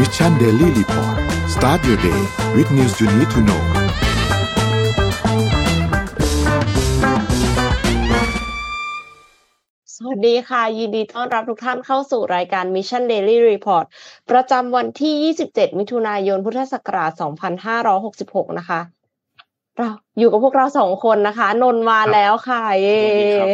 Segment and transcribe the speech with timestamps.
[0.00, 1.16] Mission Daily Report
[1.54, 2.20] start your day
[2.56, 3.62] with news you need to know
[9.96, 13.84] สวัสดีค่ะ ยินดีต้อนรับทุกท่านเข้าสู่รายการ Mission Daily Report
[14.30, 17.12] ประจำวันที่ 27 มิถุนายน พุทธศักราช
[17.86, 18.80] 2566 นะคะ
[19.76, 19.88] เรา
[20.18, 23.46] อยู่กับพวกเราสองคนนะคะ นนท์มาแล้วค่ะ เยสวัสดีครั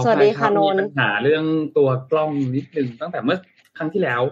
[0.00, 1.44] บสวัสดีค่ะนนท์มีปัญหาเรื่อง
[1.76, 3.38] ตัวกล้องนิดนึงตั้งแต่เมื่อ
[3.76, 4.22] ครั้งที่แล้ว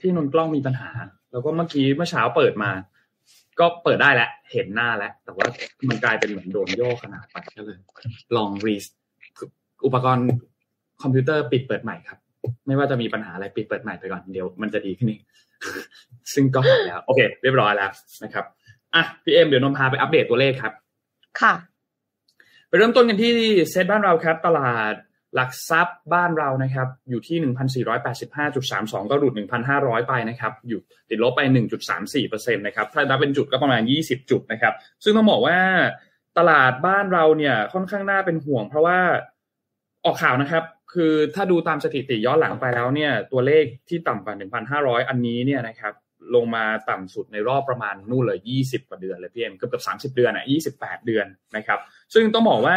[0.00, 0.90] ที่นนท์กล้องมีปัญหา
[1.32, 2.70] แล้วก็เมื่อกี้เมื่อเช้าเปิดมา
[3.60, 5.46] ก็เปิดได้แล้วเห็นหน้าแล้ว แต่ว่า
[5.88, 7.78] มันกลายเป็นเหมือนโดนย่อขนาดไปก็เลย
[8.36, 8.84] ลอง reset
[9.84, 10.26] อุปกรณ์
[11.02, 12.18] คอมพิวเตอร์ปิดเปิดใหม่ครับ
[12.66, 15.22] ไม่ว่าจะมีปัญหาอะไรปิดเปิดใหม่ไปก่อนเดี๋ยวมันจะดีขึ้นเอง
[16.34, 17.90] ซึ่งก็หายแล้ว โอเค เรียบร้อยแล้ว
[18.24, 18.44] นะครับ
[18.94, 20.72] อะพี่เอ็มเดี๋ยวนนท์พาไปอัปเดตตัวเลขครับ
[21.40, 21.54] ค่ะ
[22.68, 23.32] ไปเริ่มต้นกันที่
[23.70, 24.94] เซ็ตบ้านเราครับ ตลาด
[25.34, 27.84] หลักทรัพย์บ้านเรานะครับ อยู่ที่
[28.24, 29.32] 1,485.32 ก็หลุด
[29.70, 30.80] 1,500 ไปนะครับ อยู่
[31.10, 31.40] ติดลบไป
[32.04, 34.74] 1.34%นะครับถ้านับเป็นจุดก็ประมาณ 20 จุดนะครับ
[35.04, 35.58] ซึ่งต้องบอกว่า
[36.38, 38.98] ตลาดบ้านเราเนี่ยค่อนข้างน่าเป็นห่วง เพราะว่า
[40.04, 44.34] ออกข่าวนะครับ คือถ้าดูตามสถิติย้อนหลังไปแล้วเนี่ย ตัวเลขที่ต่ำกว่า
[44.68, 45.92] 1,500 อันนี้เนี่ยนะครับ
[46.34, 50.44] ลงมาต่ำสุดในรอบประมาณนู่นเลย 20 กว่าเดือนเลยพี่เอ็มเกือบเกือบ30 เดือนอะ
[50.76, 51.80] 28 เดือนนะครับ
[52.14, 52.76] ซึ่งต้องบอกว่า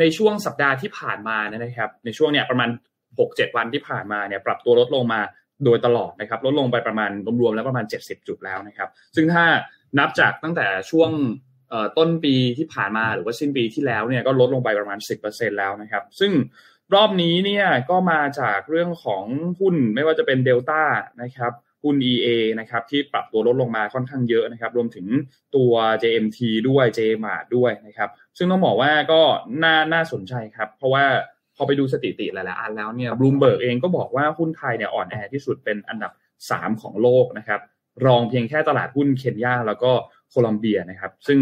[0.00, 2.70] ในช่วงสัปดาห์ที่ผ่านมานะครับ ในช่วงเนี่ยประมาณ
[3.08, 5.20] 6-7 วันที่ผ่านมาเนี่ยปรับตัวลดลงมา
[5.64, 9.44] โดยตลอดนะครับลดลงไปประมาณรวมๆแล้วประมาณ 70 จุดแล้วนะครับ ซึ่งถ้า
[9.98, 11.10] นับจากตั้งแต่ช่วง
[11.98, 14.98] ต้นปีที่ผ่านมาหรือว่าสิ้นปีที่แล้วเนี่ยก็ลดลงไปประมาณ
[15.28, 16.32] 10%แล้วนะครับ ซึ่ง
[16.94, 19.24] รอบนี้เนี่ยก็มาจากเรื่องของ
[19.60, 20.82] หุ้นไม่ว่าจะเป็นเดลต้า
[21.22, 22.28] นะครับ หุ้น EA
[22.60, 25.06] นะครับที่ปรับตัวลดลงมาค่อนข้างเยอะนะครับรวมถึง
[25.56, 29.20] ตัว JMT ด้วย JMart ด้วยนะครับซึ่งต้องบอกว่าก็
[29.62, 31.04] น่าน่าสนใจครับ เพราะว่า
[31.56, 36.12] พอไปดูสถิติหลายๆอันแล้วเนี่ยบลูมเบิร์กเองก็บอกว่าหุ้นไทยเนี่ยอ่อนแอที่สุดเป็นอันดับ
[36.46, 37.60] 3 ของโลกนะครับ
[38.06, 39.92] รองเพียงแค่ตลาดหุ้นเคนยาแล้วก็
[40.30, 41.38] โคลอมเบียนะครับซึ่ง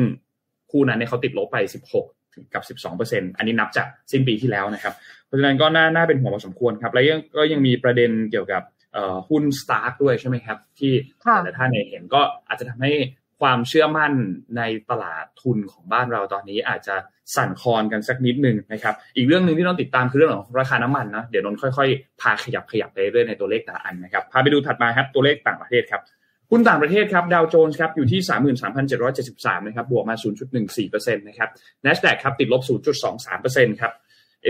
[0.70, 1.56] คู่นั้นเนี่ยเขาติดลบไป
[1.96, 2.62] 16ถึงกับ
[3.00, 4.94] 12%อันนี้นับจากสิ้นปีที่แล้วนะครับ
[5.26, 8.62] เพราะฉะนั้นก็น่าน่าเป็นห่วงพอสมควรครับ แล้วยังก็ยังมีประเด็นเกี่ยวกับ
[9.28, 10.92] หุ้นสตาร์ด้วยใช่ไหมครับ ที่
[11.24, 12.92] ค่ะแต่ละท่านเนี่ยเห็นก็อาจจะทำให้
[13.40, 14.12] ความเชื่อมั่น
[14.56, 16.96] ในตลาดทุนของบ้านเราตอนนี้อาจจะ
[17.36, 26.02] สั่นคลอนกันสักนิดหนึ่งนะครับ อีกเรื่องหนึ่งที่ต้องติดตามคือเรื่องของราคาน้ำมันนะเดี๋ยวนนท์ค่อยๆ พาขยับขยับไปเรื่อยๆในตัวเลขแต่ละอันนะครับ พาไปดูถัดมาครับตัวเลขต่างประเทศครับ
[26.50, 28.20] หุ้นต่างประเทศครับดาวโจนส์ครับอยู่ที่
[28.94, 30.14] 33,773 นะครับ บวกมา
[30.66, 31.48] 0.14%นะครับ
[31.84, 32.62] NASDAQ ครับติดลบ
[33.06, 33.92] 0.23%ครับ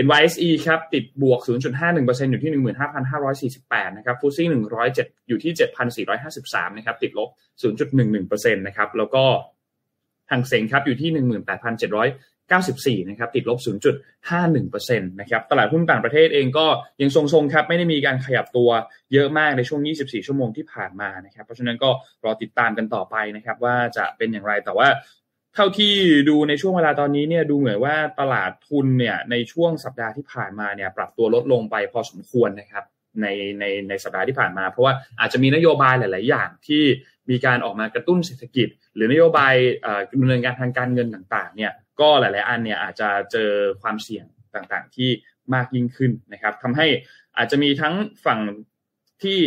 [0.05, 2.51] NYSE ครับติดบวก 0.51%อยู่ที่
[3.25, 4.47] 15,548 นะครับฟูซี่
[4.87, 7.29] 107 อยู่ที่ 7,453 นะครับติดลบ
[7.63, 9.23] 0.11%นะครับแล้วก็
[10.29, 11.09] ทางเซ็งครับอยู่ที่
[12.99, 13.59] 18,794 นะครับติดลบ
[14.29, 16.65] 0.51%นะครับตลาดหุ้นต่างประเทศเองก็
[17.01, 18.69] ยังทรงๆครับไม่ได้มีการขยับตัว
[19.13, 21.89] เยอะมากในช่วง 24 ชั่วโมงที่ผ่านมานะครับเพราะฉะนั้นก็
[22.23, 24.87] รอติดตามกันต่อไปนะครับว่าจะเป็นอย่างไรแต่ว่า
[25.55, 25.93] เท่าที่
[26.29, 32.83] ดูในช่วงเวลาตอนนี้เนี่ยดูเหมือนว่าตลาดทุนเนี่ยในช่วงสัปดาห์ที่ผ่านมาเนี่ยปรับตัวลดลงไปพอสมควรนะครับ
[33.21, 33.27] ใน
[33.59, 36.83] ในในสัปดาห์ที่ผ่านมา เพราะว่าอาจจะมีนโยบายหลาย ๆ อย่างที่
[37.29, 39.53] มีการออกมากระตุ้นเศรษฐกิจ หรือนโยบาย
[39.85, 45.09] อ่อดำเนินการทางการเงินต่าง ๆ เนี่ยก็หลาย ๆ อันเนี่ยอาจจะเจอความเสี่ยงต่าง ๆ ที่
[45.53, 46.87] มากยิ่งขึ้นนะครับทำให้
[47.37, 47.93] อาจจะมีทั้ง
[48.25, 48.39] ฝั่ง
[49.23, 49.39] ที่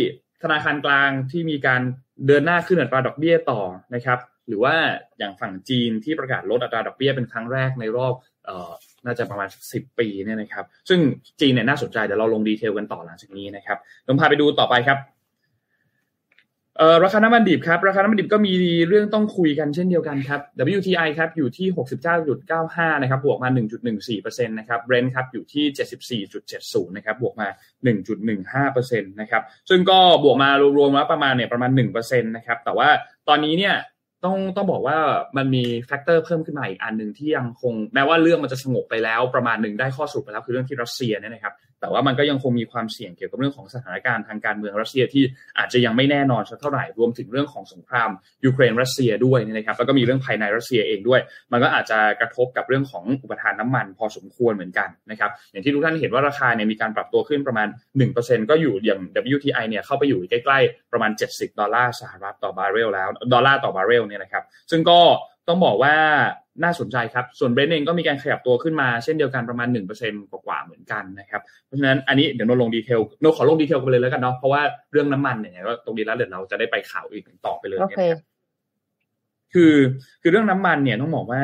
[0.43, 1.81] ธนาคารกลางที่มีการ
[2.27, 3.61] เดินหน้าขึ้นอัตราดอกเบี้ยต่อ
[3.95, 4.75] นะครับ หรือว่า
[5.19, 8.13] อย่างฝั่งจีนที่ประกาศลดอัตราดอกเบี้ยเป็นครั้งแรกในรอบ
[9.05, 10.99] น่าจะประมาณสิบปีเนี่ยนะครับ ซึ่ง
[11.41, 13.77] จีนเนี่ยน่าสนใจเดี๋ยวเราลงดีเทลกันต่อหลังจากนี้นะครับ
[14.07, 14.99] ลองพาไปดูต่อไปครับ
[17.03, 18.53] ราคาน้ำมันดิบครับ ราคาน้ำมันดิบก็มี
[18.87, 20.41] เรื่องต้องคุยกันเช่นเดียวกันครับ
[20.77, 21.67] WTI ครับอยู่ที่
[22.35, 23.49] 69.95 นะครับ บวกมา
[23.97, 27.47] 1.14%นะครับ Brent ครับอยู่ที่ 74.70 นะครับ บวกมา
[28.69, 32.89] 1.15%นะครับ ซึ่งก็บวกมารวมๆแล้วประมาณเนี่ยประมาณ 1%นะครับ แต่ว่า
[33.27, 33.75] ตอนนี้เนี่ย
[34.25, 34.97] ต้องต้องบอกว่า
[35.37, 45.23] มันมี factor เพิ่มขึ้นมาอีกอันหนึ่งที่ยังคงแม้ว่าเรื่องมันจะสงบไปแล้วประมาณหนึ่งได้ข้อสรุปไปแล้วคือเรื่องที่รัสเซียเนี่ยนะครับ แต่ว่ามันก็ยังคงมีความเสี่ยงเกี่ยวกับเรื่องของสถานการณ์ทางการเมืองรัสเซียที่
[45.57, 48.09] อาจจะยังไม่แน่นอนสักเท่าไหร่รวมถึงเรื่องของสงคราม
[48.45, 51.21] ยูเครนรัสเซียด้วยนะครับแล้วก็มีเรื่องภายในรัสเซียเองด้วย
[51.51, 57.67] มันก็อาจจะกระทบกับเรื่องของอุปทานน้ำมันพอสมควรเหมือนกันนะครับอย่างที่ทุกท่านเห็นว่าราคาเนี่ยมีการปรับตัวขึ้นประมาณ
[58.09, 58.99] 1%ก็อยู่อย่าง
[59.35, 64.99] WTI เนี่ยเข้าไปอยู่ใกล้ๆประมาณ 70 ดอลลาร์สหรัฐต่อบาร์เรลแล้วดอลลาร์ต่อบาร์เรลเนี่ยนะครับซึ่งก็
[65.47, 65.95] ต้องบอกว่า
[66.63, 74.61] น่าสนใจครับ ส่วนเบรนท์เองก็มีการขยับตัวขึ้นมาเช่นเดียวกันประมาณ 1%กว่าๆเหมือนกันนะครับ เพราะฉะนั้นอันนี้เดี๋ยวโนลง detail โนขอลง detail กันไปเลยแล้วกันเนาะเพราะว่า
[74.91, 78.19] เรื่องน้ำมันเนี่ยก็ตรงนี้แล้วเดี๋ยวเราจะได้ไปข่าวอื่นต่อไปเลยโอเนี่ยเคนะครับ
[79.53, 79.75] คือ
[80.21, 81.43] คือเรื่องน้ำมันเนี่ยต้องบอกว่า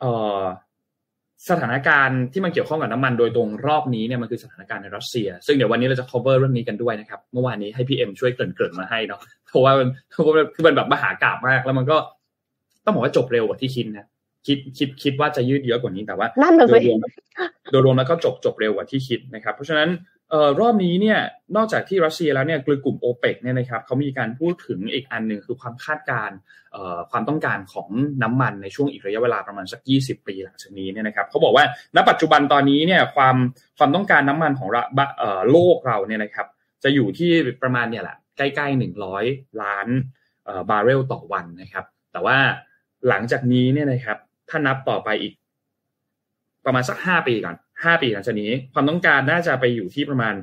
[0.00, 0.04] เอ
[0.38, 0.40] อ
[1.50, 9.88] สถานการณ์ที่มันเกี่ยวข้องกับน้ำมันโดยตรงรอบนี้เนี่ยมันคือสถานการณ์ในรัสเซีย ซึ่งเดี๋ยววันนี้เราจะ cover เรื่องนี้กันด้วยนะครับ เมื่อวานนี้ให้พี่เอ็มช่วยเกริ่นๆมาให้เนาะเพราะว่ามัน
[10.54, 11.96] คือมันแบบมหากราบมาก แล้วมันก็
[12.88, 14.06] ต้องบอกว่าจบเร็วกว่าที่คิดนะ
[14.46, 16.80] คิดคิดคิดว่าจะยืดเยอะกว่านี้แต่ว่านั่นเลย
[17.70, 19.90] โดยรวมแล้วก็จบจบเร็วกว่าที่คิดนะครับ เพราะฉะนั้น
[20.30, 21.18] เอ่อรอบนี้เนี่ย
[21.56, 26.30] นอกจากที่รัสเซียแล้วเนี่ยกลุ่มโอเปกเนี่ยนะครับเขามีการพูดถึงอีกอันหนึ่งคือความคาดการ
[26.72, 27.88] เอ่อความต้องการของ
[28.22, 31.64] น้ำมันในช่วงอีกระยะเวลาประมาณสัก 20 ปีหลังจากนี้เนี่ยนะครับเขาบอกว่า
[31.96, 33.36] ณปัจจุบันตอนนี้เนี่ยความ
[33.78, 34.68] ความต้องการน้ำมันของ
[35.18, 36.46] เอ่อโลกเราเนี่ยนะครับ
[36.84, 37.30] จะอยู่ที่
[37.62, 38.80] ประมาณเนี่ยแหละใกล้ๆ
[39.14, 39.86] 100 ล้าน
[40.44, 42.38] เอ่อบาร์เรลต่อวันนะครับ แต่ว่า
[43.08, 44.18] หลังจากนี้เนี่ยนะครับ
[44.50, 45.32] ถ้านับต่อไปอีก
[46.66, 50.34] ประมาณสัก5ปีก่อน5ปีหลังจากนี้ ความต้องการน่าจะไปอยู่ที่ประมาณ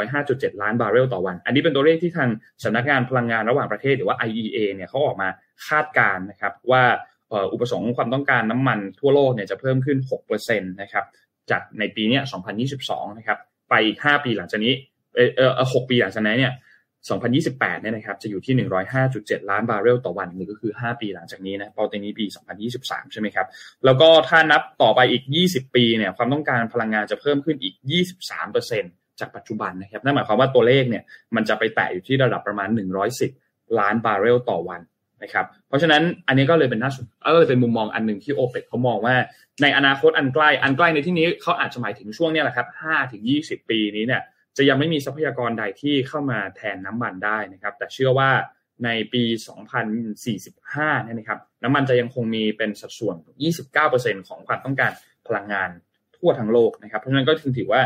[0.00, 2.28] 105.7 ล้านบาร์เรลต่อวัน อันนี้เป็นตัวเลขที่ทาง
[2.64, 5.28] สำนักงานพลังงานระหว่างประเทศหรือว่า IEA เนี่ยเขาออกมา
[5.66, 6.84] คาดการณ์นะครับ ว่า
[7.52, 9.98] อุปสงค์ความต้องการน้ำมันทั่วโลกเนี่ยจะเพิ่มขึ้น
[10.30, 11.04] 6%นะครับ
[11.50, 12.20] จากในปีเนี้
[12.68, 13.38] 2022 นะครับ
[13.70, 14.72] ไปอีก 5 ปีหลังจากนี้
[15.14, 16.52] เออเออ6ปีหลังจากนี้เนี่ย
[17.12, 18.54] 2028 เนี่ยนะครับ จะอยู่ที่
[19.02, 22.24] 105.7 ล้านบาร์เรลต่อวันนี่ก็คือ 5 ปีหลังจากนี้นะปอตนี้ปี
[22.68, 23.46] 2023 ใช่ไหมครับ
[23.84, 27.74] แล้วก็ถ้านับต่อไปอีก 20 ปีเนี่ย ความต้องการพลังงานจะเพิ่มขึ้นอีก
[28.42, 31.02] 23%จากปัจจุบันนะครับ นั่นหมายความว่าตัวเลขเนี่ย
[31.34, 32.68] มันจะไปแตะอยู่ที่ระดับประมาณ
[33.22, 34.80] 110 ล้านบาร์เรลต่อวัน
[35.22, 39.16] นะครับ เพราะฉะนั้นอันนี้ก็เลยเป็นน่าสนก็เลยเป็นมุมมองอันหนึ่งที่โอเปกเขามองว่า
[39.62, 42.66] ในอนาคตอันใกล้ อันใกล้ในที่นี้เขาอาจจะหมายถึงช่วงนี้แหละครับ
[43.18, 44.22] 5-20 ปีนี้เนี่ย
[44.56, 48.30] จะยังไม่มีทรัพยากรใดที่เข้ามาแทนน้ำมันได้นะครับ แต่เชื่อว่า
[48.84, 49.22] ในปี
[49.94, 53.16] 2045เนี่ยนะครับ น้ำมันจะยังคงมีเป็นสัดส่วน
[53.72, 54.92] 29%ของความต้องการ
[55.26, 55.70] พลังงาน
[56.16, 57.82] ทั่วทั้งโลกนะครับ เพราะฉะนั้นก็ถึงถือว่า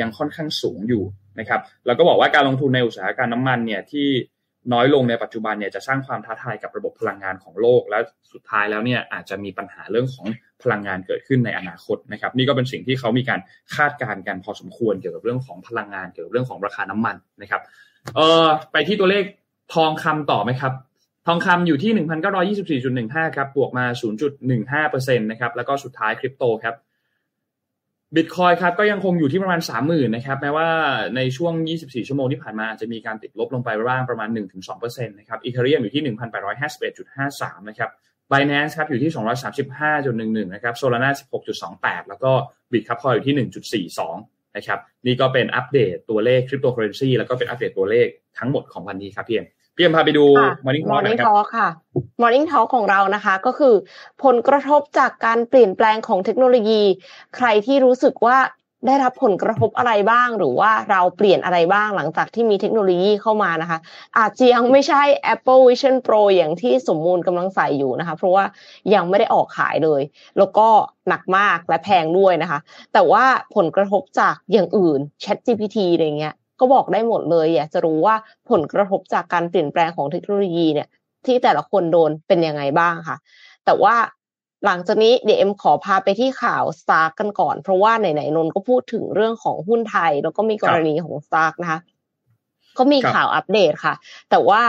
[0.00, 1.04] ยังค่อนข้างสูงอยู่
[1.40, 4.08] นะครับแล้วก็บอกว่าการลงทุนในอุตสาหกรรมน้ำมันเนี่ยที่
[4.72, 7.98] น้อยลงในปัจจุบันเนี่ยจะสร้างความท้าทายกับระบบพลังงานของโลก และ
[8.32, 10.26] สุดท้ายแล้วเนี่ยอาจจะมีปัญหาเรื่องของ
[10.64, 13.40] พลังงานเกิดขึ้นในอนาคตนะครับ นี่ก็เป็นสิ่งที่เขามีการ
[13.74, 17.60] คาดการณ์กันพอสมควรเกี่ยวกับเรื่องของพลังงานเกี่ยวกับเรื่องของราคาน้ำมันนะครับ
[18.16, 19.24] เออไปที่ตัวเลข
[19.74, 20.72] ทองคำต่อไหมครับ
[21.26, 23.84] ทองคำอยู่ที่ 1,924.15 ครับ บวกมา
[24.46, 26.74] 0.15%นะครับ แล้วก็สุดท้ายคริปโตครับ
[28.16, 30.68] บิตคอยน์ครับก็ยังคงอยู่ที่ประมาณ 30,000นะครับแม้ว่า
[31.16, 34.28] ในช่วง 24 ชั่วโมงที่ผ่านมาอาจจะมีการติดลบลงไปบ้างประมาณ
[34.68, 36.02] 1-2%นะครับ Ethereum อยู่ที่
[36.90, 37.90] 1,851.53 นะครับ
[38.32, 39.12] Binance ครับอยู่ที่
[39.82, 41.10] 235.11 นะครับ Solana
[41.60, 42.32] 16.28 แล้วก็
[42.72, 48.06] Bitkub อยู่ที่ 1.42 นะครับ นี่ก็เป็นอัปเดตตัวเลขคริปโตเคอเรนซีแล้วก็เป็นอัปเดตตัวเลข
[48.38, 49.46] ทั้งหมดของวันนี้ครับพี่เอ็ม
[49.76, 50.24] พี่เอ็มพาไปดู
[50.66, 51.68] Morning Talk นะครับ Morning Talk ค่ะ
[52.20, 53.74] Morning Talk ของเรานะคะก็คือ
[54.24, 56.82] ผลกระทบจากการเปลี่ยนแปลงของเทคโนโลยี
[57.36, 58.38] ใครที่รู้สึกว่า
[58.86, 63.78] ได้รับผลกระทบอะไรบ้าง หรือว่าเราเปลี่ยนอะไรบ้างหลังจากที่มีเทคโนโลยีเข้ามานะคะ
[64.18, 65.02] อาจจะยังไม่ใช่
[65.34, 68.44] Apple Vision Pro อย่างที่สมมูลกำลังใส่อยู่นะคะ เพราะว่า
[68.94, 70.02] ยังไม่ได้ออกขายเลย
[70.38, 70.66] แล้วก็
[71.08, 72.58] หนักมากและแพงด้วยนะคะ
[72.92, 73.24] แต่ว่า
[73.56, 78.14] ผลกระทบจากอย่างอื่น Chat GPT อะไรเงี้ยก็บอกได้หมดเลยอยากจะรู้ว่า
[78.50, 80.88] ผลกระทบจากการเปลี่ยนแปลงของเทคโนโลยีเนี่ย
[81.26, 83.16] ที่แต่ละคนโดนเป็นยังไงบ้างค่ะ
[83.64, 83.94] แต่ว่า
[84.64, 91.80] หลังจากนี้เดี๋ยวเอ็มขอพาไปที่ข่าวสตาร์กันก่อน เพราะว่าไหนๆนนก็พูดถึงเรื่องของหุ้นไทย แล้วก็มีกรณีของสตาร์นะคะ
[92.78, 93.94] ก็มีข่าวอัปเดตค่ะ
[94.30, 94.62] แต่ว่า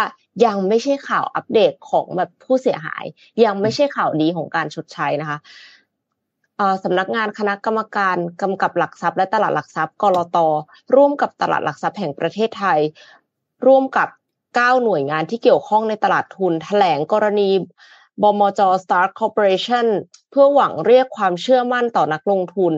[0.45, 3.03] ยังไม่ใช่ข่าวอัปเดตของแบบผู้เสียหาย
[3.45, 5.37] ยังไม่ใช่ข่าวดีของการชดใช้นะคะ
[6.83, 10.37] สำนักงานคณะกรรมการกำกับหลักทรัพย์และตลาดหลักทรัพย์กรต
[10.95, 12.79] ร่วมกับตลาดหลักทรัพย์แห่งประเทศไทย
[13.67, 14.07] ร่วมกับ
[14.45, 17.49] 9 หน่วยงานที่เกี่ยวข้องในตลาดทุนแถลงกรณี
[18.21, 19.87] บมจ Start Corporation
[20.29, 22.73] เพื่อหวังเรียกความเชื่อมั่นต่อนักลงทุน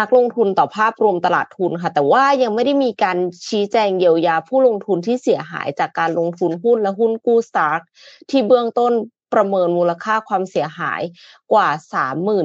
[0.00, 7.82] นักลงทุนต่อภาพรวมตลาดทุนค่ะ แต่ว่ายังไม่ได้มีการชี้แจงเยียวยาผู้ลงทุนที่เสียหายจากการลงทุนหุ้นและหุ้นกู้ Start
[8.30, 8.92] ที่เบื้องต้น
[9.34, 11.02] ประเมินมูลค่าความเสียหาย
[11.52, 11.68] กว่า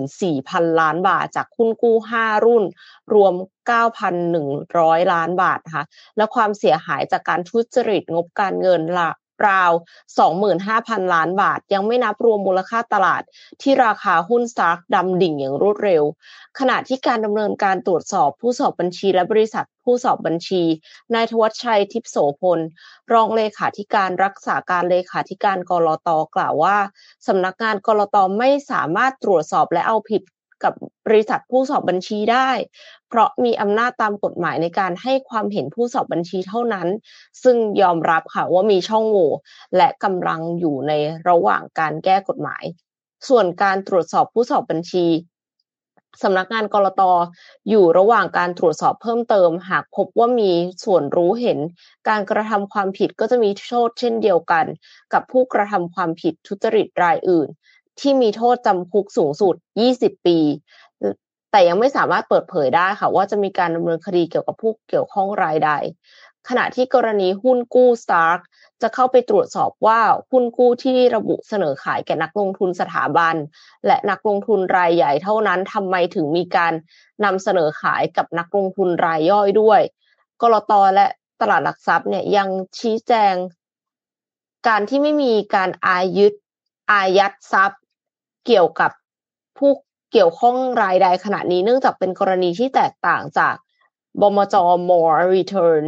[0.01, 2.63] 34,000 ล้านบาท จากหุ้นกู้ 5 รุ่น
[3.13, 3.33] รวม
[4.23, 5.85] 9,100 ล้านบาทนะคะ
[6.17, 9.09] และความเสียหายจากการทุจริตงบการเงินละ
[9.47, 9.71] ราว
[10.41, 13.23] 25,000 ล้านบาท ยังไม่นับรวมมูลค่าตลาด
[13.61, 16.03] ที่ราคาหุ้นสตาร์กดำดิ่งอย่างรวดเร็ว
[16.59, 20.63] ขณะที่การดำเนินการตรวจสอบผู้สอบบัญชีและบริษัทผู้สอบบัญชี
[21.13, 22.59] นายทวัชชัยทิพโสพล
[23.13, 26.77] รองเลขาธิการรักษาการเลขาธิการกรอตกล่าวว่า
[27.27, 30.21] สำนักงานกรอตไม่สามารถตรวจสอบและเอาผิด
[30.63, 30.73] กับ
[31.05, 32.49] บริษัทผู้สอบบัญชีได้
[33.09, 36.87] เพราะมีอำนาจตามกฎหมายในการให้ความเห็นผู้สอบบัญชีเท่านั้น
[37.43, 39.31] ซึ่งยอมรับค่ะว่ามีช่องโหว่
[39.77, 40.91] และกำลังอยู่ใน
[41.29, 42.63] ระหว่างการแก้กฎหมาย
[43.27, 45.05] ส่วนการตรวจสอบผู้สอบบัญชี
[46.23, 47.01] สำนักงานกรต
[47.69, 50.51] อยู่ระหว่างการตรวจสอบเพิ่มเติม หากพบว่ามี
[50.83, 51.59] ส่วนรู้เห็น
[52.09, 54.65] การกระทำความผิดก็จะมีโทษเช่นเดียวกัน
[55.13, 57.49] กับผู้กระทำความผิดทุจริตรายอื่น
[57.99, 59.55] ที่มีโทษจำคุกสูงสุด
[59.91, 60.37] 20 ปี
[61.51, 65.71] แต่ยังไม่สามารถเปิดเผยได้ค่ะว่าจะมีการดำเนินคดีเกี่ยวกับผู้เกี่ยวข้องรายใด
[66.49, 68.39] ขณะที่กรณีหุ้นกู้ Stark
[68.81, 69.99] จะเข้าไปตรวจสอบว่า
[70.31, 73.35] หุ้นกู้ที่ระบุเสนอขายแก่นักลงทุนสถาบัน
[73.85, 76.73] และนักลงทุนรายใหญ่เท่านั้นทำไมถึงมีการ
[77.23, 79.81] นำเสนอขายกับนักลงทุนรายย่อยด้วย
[80.41, 81.05] กรตและ
[81.41, 82.49] ตลาดหลักทรัพย์เนี่ยยัง
[82.79, 83.35] ชี้แจง
[84.67, 86.33] การที่ไม่มีการอายึด
[86.91, 87.81] อายัดทรัพย์
[88.47, 88.91] เกี่ยวกับ
[89.57, 89.71] ผู้
[90.11, 93.55] เกี่ยวข้องรายใดขณะนี้เนื่องจากเป็นกรณีที่แตกต่างจาก
[94.21, 94.55] บมจ
[94.89, 95.83] more return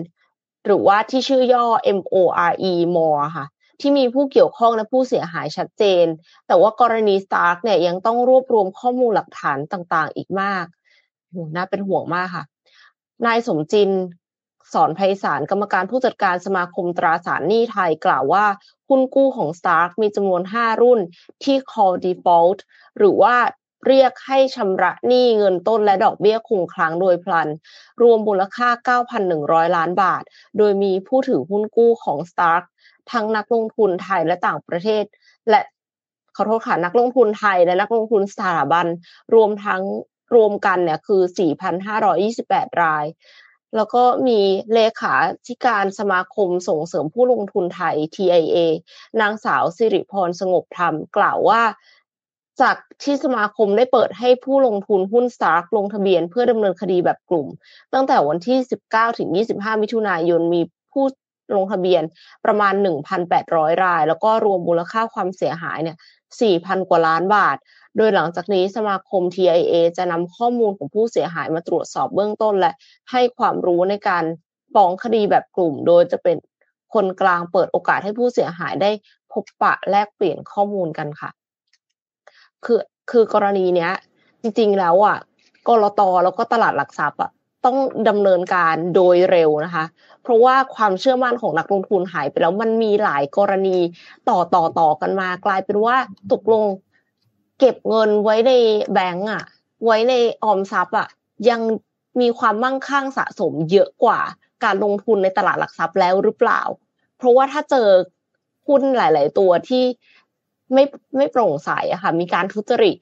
[0.65, 1.65] หรือว่าที่ชื่อย่อ
[1.97, 3.45] MORE more ค่ะ
[3.81, 6.05] ที่มีผู้เกี่ยวข้องและผู้เสียหายชัดเจน
[6.47, 10.65] แต่ว่ากรณี Stark เนี่ยยังต้องรวบรวมข้อมูลหลักฐานต่างๆ อีกมาก
[11.55, 12.45] น่าเป็นห่วงมากค่ะ
[13.25, 13.89] นายสมจิน
[14.73, 18.45] สอนไพศาลกรรมการผู้จัดการสมาคมตราสารหนี้ไทยกล่าวว่า
[18.89, 20.99] หุ้นกู้ของ Stark มีจำนวน 5 รุ่น
[21.43, 22.59] ที่ call default
[22.97, 23.35] หรือว่า
[23.87, 27.47] เรียกให้ชำระหนี้เงินต้นและดอกเบี้ยคงครั้งโดยพลัน
[28.01, 30.23] รวมมูลค่า 9,100 ล้านบาท
[30.57, 32.63] โดยมีผู้ถือหุ้นกู้ของ Stark
[33.11, 35.03] ทั้งนักลงทุนไทยและต่างประเทศ
[35.49, 35.61] และ
[36.35, 38.85] ขอโทษค่ะนักลงทุนไทยและนักลงทุนสถาบัน
[39.35, 39.81] รวมทั้ง
[40.35, 41.21] รวมกันเนี่ยคือ
[42.01, 43.05] 4,528 ราย
[43.75, 44.39] แล้วก็มี
[44.73, 45.15] เลขา
[45.47, 48.57] ธิการสมาคมส่งเสริมผู้ลงทุนไทย TIA
[49.21, 51.63] นางสาวสิริพรสงบธรรม กล่าวว่า
[52.61, 57.47] จากที่สมาคมได้เปิดให้ผู้ลงทุนหุ้นสตาร์กลงทะเบียนเพื่อดำเนินคดีแบบกลุ่ม
[57.93, 58.57] ตั้งแต่วันที่
[58.89, 60.61] 19 ถึง 25 มิถุนายนมี
[60.91, 61.05] ผู้
[61.55, 62.03] ลงทะเบียน
[62.45, 62.73] ประมาณ
[63.29, 65.97] 1,800 ราย แล้วก็รวมมูลค่าความเสียหายเนี่ย
[66.39, 67.57] 4,000 กว่าล้านบาท
[67.97, 72.71] โดยหลังจากนี้สมาคม TIA จะนำข้อมูลของผู้เสียหายมาตรวจสอบเบื้องต้น และ
[73.11, 74.23] ให้ความรู้ในการ
[74.73, 76.37] ฟ้องคดีแบบกลุ่ม โดยจะเป็น
[76.93, 78.91] คนกลางเปิดโอกาสให้ผู้เสียหายได้
[79.31, 81.29] พบปะแลกเปลี่ยนข้อมูลกันค่ะ
[82.65, 82.81] คือ
[83.11, 83.91] คือกรณีเนี้ย
[84.41, 85.17] จริง ๆ แล้วอะ
[85.67, 87.31] กรตแล้วก็ตลาดหลักทรัพย์อะ
[87.65, 87.77] ต้อง
[88.09, 89.85] ดำเนินการโดยเร็วนะคะ
[90.23, 93.77] เพราะว่าความเชื่อมั่นของนักลงทุนหายไปแล้วมันมีหลายกรณี
[94.29, 95.95] ต่อต่อต่อกันมากลายเป็นว่า
[96.33, 96.63] ตกลง
[97.59, 98.51] เก็บเงินไว้ใน
[98.93, 99.43] แบงก์อะ
[99.85, 100.13] ไว้ใน
[100.43, 101.07] ออมทรัพย์อะ
[101.49, 101.61] ยัง
[102.21, 104.19] มีความมั่งคั่งสะสมเยอะกว่า
[104.63, 106.61] การลงทุนในตลาดหลักทรัพย์แล้วหรือเปล่า
[107.17, 107.87] เพราะว่าถ้าเจอ
[108.67, 109.83] หุ้นหลาย ๆ ตัวที่
[110.73, 110.83] ไม่
[111.17, 112.97] ไม่โปร่งใสอะค่ะ มีการทุจริต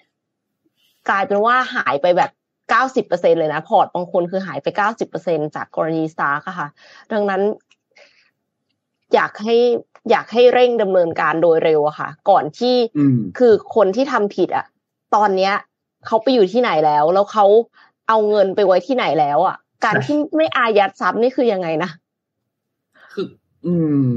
[1.09, 2.31] กลายเป็นว่าหายไปแบบ
[2.69, 6.67] เก้าสิบเปอร์เซ็นต์เลยนะพอร์ตบางคนคือหายไปเก้าสิบเปอร์เซ็นต์จากกรณี STARK ค่ะ
[7.13, 7.41] ดังนั้น
[9.13, 9.55] อยากให้
[10.09, 12.75] อยากให้เร่งดำเนินการโดยเร็วอะค่ะ ก่อนที่
[13.37, 14.65] คือคนที่ทำผิดอะ
[15.15, 15.53] ตอนเนี้ย
[16.05, 17.45] เขาไปอยู่ที่ไหนแล้ว แล้วเขา
[18.07, 21.89] เอาเงินไปไว้ที่ไหนแล้วอะการที่ไม่อายัดทรัพย์นี่คือยังไงนะ
[23.13, 23.25] คือ
[23.65, 23.73] อื
[24.09, 24.15] ม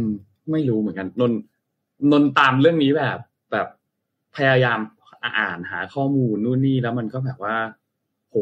[0.50, 1.32] ไม่รู้เหมือนกัน นน
[2.12, 3.18] นนตามเรื่องนี้แบบ
[3.52, 3.66] แบบ
[4.37, 4.78] พยายาม
[5.38, 7.56] อ่านหาข้อมูลนู่นนี่แล้วมันก็แบบว่า
[8.30, 8.37] โห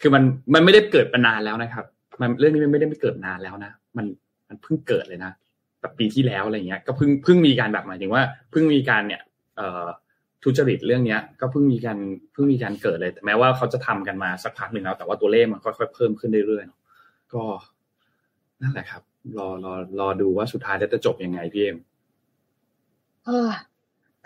[0.00, 0.22] คือมัน
[0.54, 1.84] มันไม่ได้เกิดมานานแล้วนะครับ
[2.20, 4.06] มันเรื่องนี้มันไม่ได้ไม่เกิดนานแล้วนะมัน
[4.48, 5.32] มันเพิ่งเกิดเลยนะ
[5.80, 9.22] แบบปีที่แล้วอะไรเงี้ย ก็เพิ่งเพิ่งมีการแบบหมายถึงว่าเพิ่งมีการเนี่ย
[9.56, 9.84] เอ่อ
[10.44, 11.98] ทุจริตเรื่องเนี้ย ก็เพิ่งมีการ
[12.32, 17.42] เพิ่งมีการเกิดเลยแต่แม้ว่าเขาจะทำกันมาสักพักหนึ่งแล้ว แต่ว่าตัวเลขมันค่อยๆเพิ่มขึ้นเรื่อยๆก็
[18.62, 19.02] นั่นแหละครับ
[19.38, 21.78] รอรอรอดูว่าสุดท้ายจะจบยังไงพี่เอ็ม
[23.26, 23.48] เออ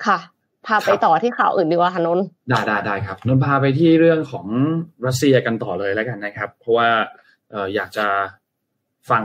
[0.06, 0.18] ค่ะ
[0.66, 4.46] พาไปต่อที่ข่าวอื่นดีกว่าค่ะนนได้ได้ได้ครับนนพาไปที่เรื่องของ
[5.06, 6.88] รัสเซียกันต่อเลยแล้วกันนะครับ เพราะว่า
[7.50, 8.06] เอออยากจะ
[9.10, 9.22] ฟัง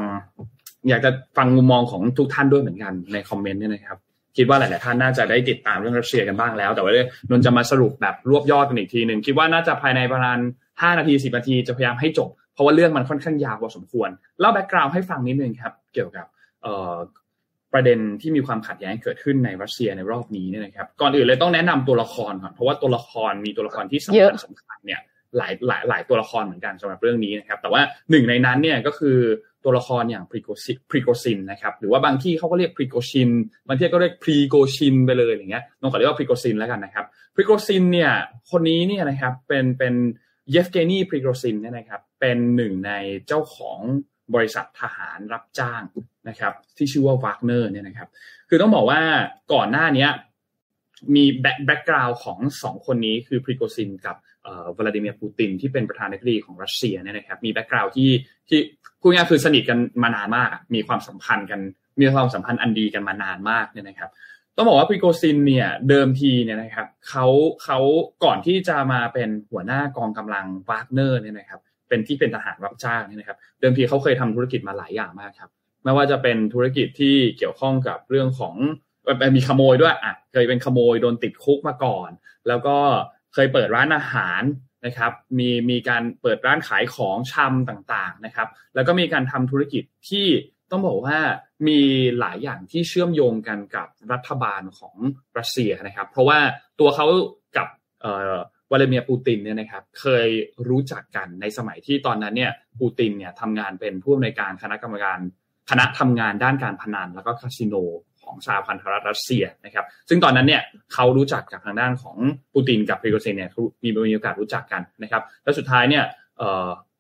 [0.90, 3.98] อยากจะฟังมุมมองของทุกท่านด้วยเหมือนกันในคอมเมนต์เนี่ยนะครับ
[4.38, 6.92] คิดว่าหลาย ๆ ท่านน่าจะได้ติดตามเรื่องรัสเซียกันบ้างแล้ว แต่ว่า
[7.30, 10.38] นนจะมาสรุปแบบรวบยอดกันอีกทีหนึ่งคิดว่าน่าจะภายในประมาณ
[10.72, 16.26] 5นาที10นาทีจะพยายามให้จบ เพราะว่าเรื่องมันค่อนข้างยาวพอสมควรเล่า background ให้ฟังนิดนึงครับ เกี่ยวกับ
[17.74, 25.02] ประเด็นที่มีความขัดแย้งเกิดขึ้นในรัสเซียในรอบนี้เนี่ยนะครับก่อนอื่นเลยต้องแนะนำตัวละครก่อนเพราะว่าตัวละครมีตัวละครที่สำคัญสำคัญเนี่ย
[25.38, 29.18] หลายหลายหลายตัวละครเหมือนกันสำหรับเรื่องนี้นะครับ แต่ว่าหนึ่งในนั้นเนี่ยก็คือ
[29.68, 33.30] ตัวละครอย่างพรีโกซินพรีโกซินนะครับหรือว่าบางที่เขาก็เรียกพรีโกชิน
[33.68, 37.06] บางที่ก็เรียกพรีโกชินไปเลยอย่างเงี้ยน้องขอเรียกว่าพรีโกซินแล้วกันนะครับ
[37.36, 38.12] พรีโกซินเนี่ย
[38.52, 39.94] คนนี้เนี่ยนะครับเป็นเป็น
[40.52, 42.92] เยฟเกนีพรีโกซินเนี่ยนะครับเป็นหนึ่งใน
[43.28, 43.80] เจ้าของ
[44.36, 45.82] บริษัททหารรับจ้าง
[46.30, 48.10] นะครับ ที่ชื่อว่าวากเนอร์เนี่ยนะครับ
[48.50, 49.02] คือต้องบอกว่า
[49.54, 50.08] ก่อนหน้านี้
[51.16, 51.24] มี
[51.66, 54.16] background ของสองคนนี้คือพรีโกซินกับ
[54.78, 58.10] วลาดิเมียร์ปูตินที่เป็นประธานาธิบดีของรัสเซียเนี่ยนะครับมี background ที่
[58.50, 58.60] ที่
[59.02, 61.60] พูดง่ายคือสนิทกันมานานมาก มีความสัมพันธ์กัน
[62.00, 64.10] มีความสัมพันธ์อันดีกันมานานมากเนี่ยนะครับ
[64.56, 67.26] ต้องบอกว่าพริโกซินเนี่ยเดิมทีเนี่ยนะครับเขา
[67.64, 67.80] เขา
[68.24, 75.50] ก่อนที่จะมาเป็นหัวหน้ากองกำลังวากเนอร์เนี่ยนะครับ เป็นที่เป็นทหารรับจ้างเนี่ยนะครับ เดิมทีเขาเคยทำธุรกิจมาหลายอย่างมากครับ
[75.84, 78.56] ไม่ว่าจะเป็นธุรกิจที่เกี่ยวข้องกับเรื่องของ
[79.36, 82.10] มีขโมยด้วยอะเคยเป็นขโมยโดนติดคุกมาก่อน
[82.48, 82.78] แล้วก็
[83.34, 84.42] เคยเปิดร้านอาหาร
[84.86, 90.28] นะครับ มีมีการเปิดร้านขายของชำต่างๆนะครับ แล้วก็มีการทำธุรกิจที่
[90.72, 91.20] ต้องบอกว่า
[91.68, 91.80] มี
[92.20, 94.96] หลายอย่างที่เชื่อมโยงกันกับรัฐบาลของ
[95.38, 96.40] รัสเซียนะครับ เพราะว่า
[96.80, 97.06] ตัวเขา
[97.58, 97.68] กับ
[98.72, 100.28] วลาดิเมียร์ปูตินเนี่ยนะครับเคย
[100.70, 105.20] รู้จักกันในสมัยที่ตอนนั้นเนี่ยปูตินเนี่ยทำงานเป็นผู้อำนวยการคณะกรรมการ
[105.70, 107.76] คณะทำงานด้านการพนันแล้วก็คาสิโน
[108.28, 110.62] ของสหพันธรัฐรัสเซียนะครับ ซึ่งตอนนั้นเนี่ย
[110.94, 112.18] เขารู้จักกับทางด้านของ
[112.54, 113.52] ปูตินกับพริโกเซนเนี่ย
[113.84, 116.04] มีมีโอกาสรู้จักกันนะครับ แล้วสุดท้ายเนี่ย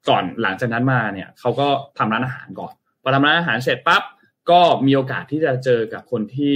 [0.09, 1.67] ก่อนหลังจากนั้นมาเนี่ยเขาก็
[1.97, 4.03] ทำร้านอาหารก่อนพอทำร้านอาหารเสร็จปั๊บ
[4.49, 6.55] ก็มีโอกาสที่จะเจอกับคนที่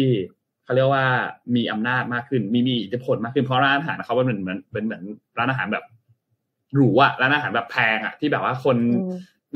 [0.64, 1.08] เขาเรียกว่า
[1.56, 5.04] มีอำนาจมากขึ้น มีมีอิทธิพลมากขึ้นเพราะร้านอาหารเขาเป็นเหมือนเป็นเหมือน
[5.38, 5.86] ร้านอาหารแบบ
[6.76, 8.78] หรูอะร้านอาหารแบบแพงอะที่แบบว่าคน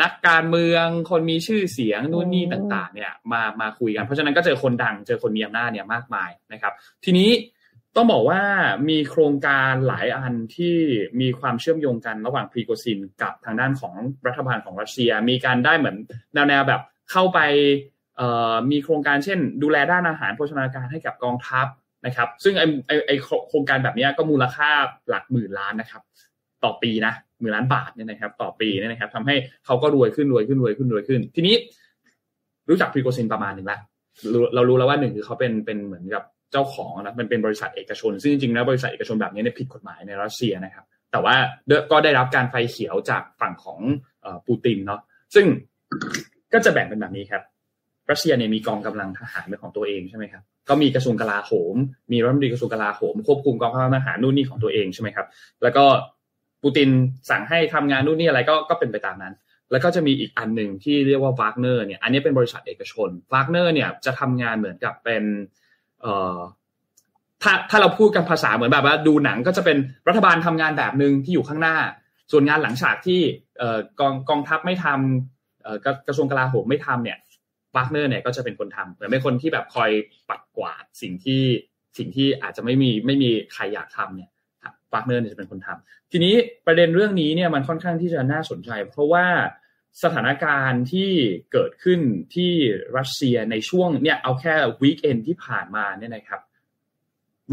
[0.02, 6.74] นักการเมืองคนมีชื่อเสียงนู่นนี่ต่าง ๆ เนี่ย มามาคุยกัน เพราะฉะนั้นก็เจอคนดังเจอคนมีอำนาจเนี่ยมากมายนะครับ
[7.06, 7.30] ทีนี้
[7.96, 8.42] ต้องบอกว่า
[8.90, 10.75] มีโครงการหลายอันที่
[11.22, 13.94] มีความเชื่อมโยงกันระหว่างพรีโกซินกับทางด้านของ
[14.28, 15.98] รัฐบาลของรัสเซีย มีการได้เหมือน
[16.34, 17.40] แนวแนวแบบเข้าไป
[18.72, 21.68] มีโครงการเช่น ดูแลด้านอาหารโภชนาการให้กับกองทัพ
[22.06, 23.12] นะครับ ซึ่งไอ้ไอ้ไอ้
[23.50, 24.70] โครงการแบบนี้ก็มูลค่า
[25.10, 26.02] หลักหมื่นล้านนะครับ
[26.64, 31.56] ต่อปีนะ หมื่นล้านบาทเนี่ยนะครับ ต่อปีเนี่ยนะครับทำให้เขาก็รวยขึ้นรวยขึ้นรวยขึ้นรวยขึ้น ทีนี้
[32.70, 33.80] รู้จักพรีโกซินประมาณหนึ่งแล้ว
[34.56, 41.36] เรารู้แล้วว่าหนึ่งคือเขาเป็นเป็นเหมือนกับเจ้าของนะมันเป็นบริษัทเอกชน ซึ่งจริงๆแล้วบริษัทเอกชนแบบนี้เนี่ยผิดกฎหมายในรัสเซียนะครับ แต่ว่า
[41.92, 43.80] ก็ได้รับการไฟเขียวจากฝั่งของ
[44.48, 45.01] ปูตินเนาะ
[45.36, 45.46] ซึ่ง
[46.54, 47.44] ก็จะแบ่งเป็นแบบนี้ครับ
[48.12, 51.75] รัสเซียเนี่ยมีกองกำลังทหารเป็นของตัวเองใช่ไหมครับก็มีกระทรวงกลาโหม
[52.12, 55.27] มีรัฐมนตรีกระทรวงกลาโหมควบคุมกองกำลังทหารนู่นนี่ของตัวเองใช่ไหมครับ
[55.63, 55.86] แล้วก็
[56.65, 56.89] ปูติน
[57.29, 59.34] สั่งให้ทำงานนู่นนี่อะไรก็ก็เป็นไปตามนั้น
[59.72, 65.24] แล้วก็จะมีอีกอันหนึ่งที่เรียกว่าวากเนอร์เนี่ย อันนี้เป็นบริษัทเอกชนวากเนอร์เนี่ยจะทำงานเหมือนกับเป็น
[66.01, 66.38] เอ่อ
[67.43, 71.75] ถ้าถ้าเราพูดกันภาษาเหมือนแบบว่าดูหนังก็จะเป็นรัฐบาลทำงานแบบหนึ่งที่อยู่ข้างหน้า
[72.31, 73.22] ส่วนงานหลังฉากที่
[73.57, 77.17] เอ่อกองกองทัพไม่ทำเอ่อกระทรวงกลาโหมไม่ทำเนี่ย
[77.74, 79.91] วากเนอร์เนี่ยก็จะเป็นคนทำเหมือนเป็นคนที่แบบคอย
[80.29, 81.41] ปัดกวาดสิ่งที่
[81.98, 84.30] สิ่งที่อาจจะไม่มีไม่มีใครอยากทำเนี่ย
[84.93, 89.26] พากเนอร์เนี่ยจะเป็นคนทำทีนี้ประเด็นเรื่องนี้เนี่ยมันค่อนข้างที่จะน่าสนใจ เพราะว่า
[90.04, 91.12] สถานการณ์ที่
[91.52, 92.00] เกิดขึ้น
[92.36, 92.52] ที่
[92.98, 96.41] รัสเซียในช่วงเนี่ยเอาแค่ weekend ที่ผ่านมาเนี่ยนะครับ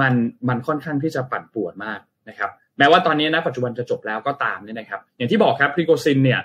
[0.00, 0.12] มัน
[0.48, 6.40] มันค่อนข้างที่จะปั่นป่วนมากนะครับ แม้ว่าตอนนี้นะปัจจุบันจะจบแล้วก็ตามเนี่ยนะครับ อย่างที่บอกครับพรีโกซินเนี่ย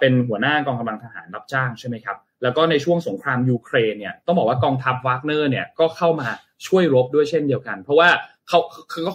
[0.00, 6.28] เป็นหัวหน้ากองกำลังทหารรับจ้างใช่ไหมครับแล้วก็ในช่วงสงครามยูเครนเนี่ยต้องบอกว่ากองทัพวากเนอร์เนี่ยก็เข้ามา
[6.66, 8.08] ช่วยรบด้วยเช่นเดียวกัน เพราะว่า
[8.48, 8.60] เขา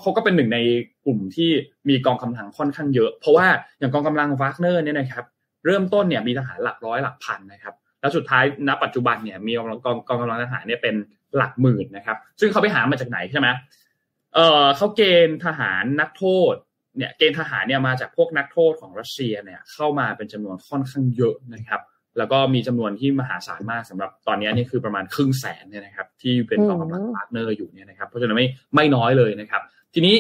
[0.02, 0.60] เขาก็เป็นหนึ่งใน
[1.06, 1.50] กลุ่มที่
[1.90, 3.48] มีกองกำลังค่อนข้างเยอะ เพราะว่า
[3.80, 5.26] อย่างกองกำลังวากเนอร์เนี่ยนะครับ
[5.66, 10.96] เริ่มต้นเนี่ยมีทหารหลักร้อยหลักพันนะครับแล้วสุดท้ายณปัจจุบันเนี่ยมีกองกองกองกำลังทหารเนี่ยเป็น
[11.38, 13.48] หลักหมื่นนะครับ ซึ่งเขาไปหามาจากไหนใช่ไหม
[14.36, 16.54] เออเขาเกณฑ์ทหารนักโทษ
[16.98, 21.82] เนี่ยเกณฑ์ทหารเนี่ยมาจากพวกนักโทษของรัสเซียเนี่ยเข้ามาเป็นจำนวนค่อนข้างเยอะนะครับ
[22.18, 29.62] แล้วก็มีจำนวนที่มหาศาลมากสำหรับตอนนี้นี่คือประมาณครึ่งแสนเนี่ยนะครับ ที่เป็นกองกำลังพาร์ทเนอร์อยู่เนี่ยนะครับเพราะฉะนั้นไม่ไม่น้อยเลยนะครับ
[29.94, 30.16] ทีนี้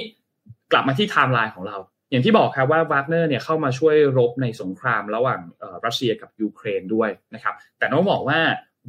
[0.72, 1.78] กลับมาที่ไทม์ไลน์ของเรา
[2.12, 5.40] อย่างที่บอกครับว่าวากเนอร์เนี่ยเข้ามาช่วยรบในสงครามระหว่าง
[5.86, 8.40] รัสเซียกับยูเครนด้วยนะครับ แต่ต้องบอกว่า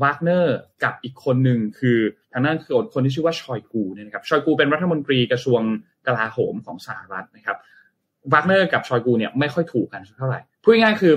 [0.02, 1.98] วากเนอร์กับอีกคนหนึ่งคือ
[2.32, 5.60] ทางนั้นคือคนที่ชื่อว่าชอยกูเนี่ยนะครับชอยกูเป็นรัฐมนตรีกระทรวง
[6.06, 7.56] กลาโหมของสหรัฐนะครับ
[8.32, 11.14] วากเนอร์กับชอยกูเนี่ยไม่ค่อยถูกกันเท่าไหร่พูดง่ายๆคือ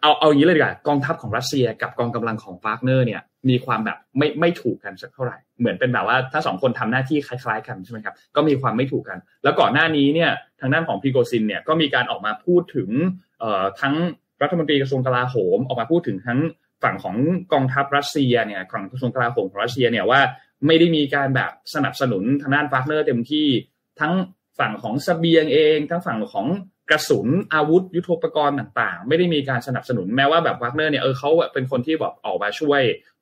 [0.00, 12.88] เอาเอาอย่างนี้เลยดีกว่ากองทัพของรัสเซียกับกองกำลังของวากเนอร์เนี่ยมีความแบบไม่ไม่ถูกกันสักเท่าไหร่เหมือนเป็นแบบว่าถ้าสองคนทำหน้าที่คล้าย ๆ กันใช่ไหมครับก็มีความไม่ถูกกัน แล้วก่อนหน้านี้เนี่ยทางด้านของพรีโกซินเนี่ยก็มีการออกมาพูดถึง
[13.40, 13.94] เอ่อทั้ง
[14.42, 16.38] รัฐมนตรีกระทรวงกลาโหมออกมาพูดถึงทั้ง
[16.82, 17.16] ฝั่งของ
[17.52, 20.20] กองทัพรัสเซียเนี่ยของกระทรวงกลาโหมของรัสเซียเนี่ยว่า
[20.66, 23.46] ไม่ได้มีการแบบสนับสนุนทางด้านวากเนอร์เต็มที่
[24.00, 24.12] ทั้ง
[24.58, 26.46] ฝั่งของเสบียงเอง ทั้งฝั่งของ
[26.90, 32.80] กระสุนอาวุธยุโทโธปกรณ์ต่างๆ ไม่ได้มีการสนับสนุนแม้ว่าแบบวากเนอร์เนี่ยเออเขาเป็นคนที่แบบออกมาช่วย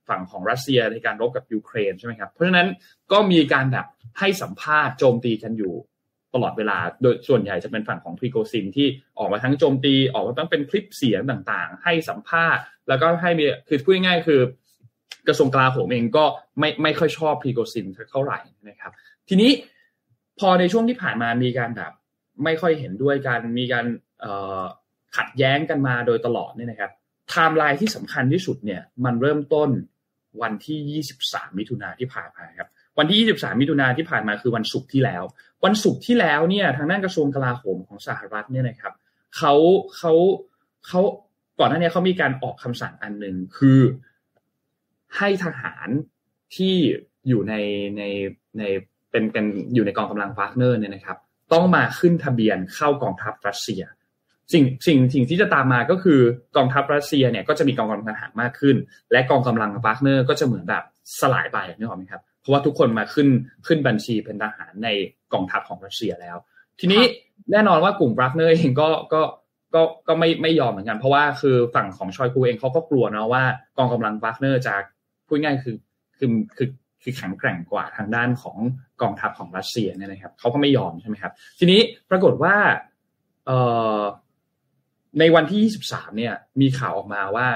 [0.09, 2.69] ฝั่งของรัสเซียในการรบกับยูเครนใช่ไหมครับเพราะฉะนั้น
[3.13, 3.87] ก็มีการแบบ
[4.19, 5.75] ให้สัมภาษณ์โจมตีกันอยู่
[6.35, 14.41] ตลอดเวลาโดยส่วนใหญ่จะเป็นฝั่งของพรีโกซินที่ออกมาทั้งโจมตีออกมาตั้งเป็นคลิปเสียงต่างๆ ให้สัมภาษณ์ แล้วก็ให้มีคือพูดง่ายๆคือ
[15.29, 16.25] กระทรวงกลาโหมเองก็
[16.59, 18.93] ไม่ไม่ค่อยชอบพรีโกซินเท่าไหร่นะครับ
[19.29, 19.51] ทีนี้
[20.39, 21.93] พอในช่วงที่ผ่านมามีการแบบ
[22.45, 23.87] ไม่ค่อยเห็นด้วยกันมีการ
[25.17, 26.93] ขัดแย้งกันมาโดยตลอดเนี่ยนะครับ
[27.31, 29.71] ไทม์ไลน์ที่สำคัญที่สุดเนี่ยมันเริ่มต้น
[30.43, 32.69] วันที่ 23 มิถุนาที่ผ่านมาครับ
[32.99, 35.23] วันที่ 23 มิถุนาที่ผ่านมาคือวันศุกร์ที่แล้ว
[35.65, 38.93] วันศุกร์ที่แล้วเนี่ยทางด้านกระทรวงกลาโหมของสหรัฐเนี่ยนะครับ
[39.37, 39.55] เขา
[39.97, 40.13] เขา
[40.87, 41.01] เขา
[41.59, 43.81] ก่อนหน้านี้เขามีการออกคำสั่งอันหนึ่งคือ
[45.17, 45.89] ให้ทหาร
[46.57, 46.75] ที่
[47.29, 47.55] อยู่ใน
[47.97, 48.03] ใน
[48.59, 48.63] ใน
[49.11, 49.45] เป็นเป็น
[49.75, 51.19] อยู่ในกองกำลังวากเนอร์เนี่ยนะครับ
[51.53, 53.83] ต้องมาขึ้นทะเบียนเข้ากองทัพรัสเซีย
[54.53, 56.21] สิ่งสิ่งสิ่งที่จะตามมาก็คือ
[56.57, 58.77] กองทัพรัสเซียเนี่ยก็จะมีกองกำลังทหารมากขึ้น
[59.13, 60.85] และกองกำลังวากเนอร์ก็จะเหมือนแบบ
[61.21, 63.29] สลายไปนึกออกไหมครับ เพราะว่าทุกคนมาขึ้น
[63.67, 64.89] ขึ้นบัญชีเป็นทหารใน
[65.33, 66.37] กองทัพของรัสเซียแล้ว
[66.81, 67.03] ทีนี้
[67.53, 69.23] แน่นอนว่ากลุ่มวากเนอร์เองก็ก็
[69.75, 73.43] ก็ก็ไม่ไม่ยอมเหมือนกันเพราะว่าคือฝั่งของชอยกูเองเขาก็กลัวนะว่า
[73.79, 74.75] กองกำลังวากเนอร์จะ
[75.27, 75.77] พูดง่ายคือ
[76.19, 76.69] คือคือ
[77.07, 78.59] คือแข็งแกร่งกว่าทางด้านของ
[79.03, 82.57] กองทัพของรัสเซียเนี่ยนะครับเขาก็ไม่ยอมใช่ไหมครับ ทีนี้ปรากฏว่า
[85.19, 87.49] ในวันที่ 23 เนี่ย มีข่าวออกมาว่า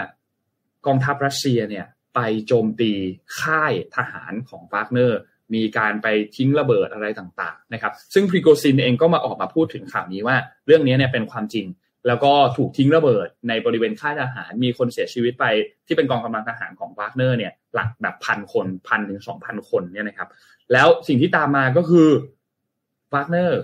[0.86, 2.92] กองทัพรัสเซียเนี่ยไปโจมตี
[3.40, 5.20] ค่ายทหารของวากเนอร์
[5.54, 10.36] มีการไปทิ้งระเบิดอะไรต่างๆนะครับ ซึ่งพรีโกซินเองก็มาออกมาพูดถึงข่าวนี้ว่า
[10.66, 11.66] เรื่องนี้เนี่ยเป็นความจริง
[12.06, 15.44] แล้วก็ถูกทิ้งระเบิดในบริเวณค่ายทหาร มีคนเสียชีวิตไป
[15.86, 20.28] ที่เป็นกองกำลังทหารของวากเนอร์เนี่ยหลักแบบพันคนพันถึงสองพันคนเนี่ยนะครับ
[20.72, 22.08] แล้วสิ่งที่ตามมาก็คือ
[23.14, 23.60] วากเนอร์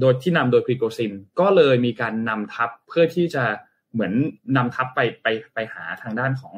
[0.00, 3.44] โดยที่นำโดยพรีโกซินก็เลยมีการนำทัพเพื่อที่จะ
[3.96, 4.14] เหมือน
[4.56, 6.56] นำทัพไปไปไปหาทางด้านของ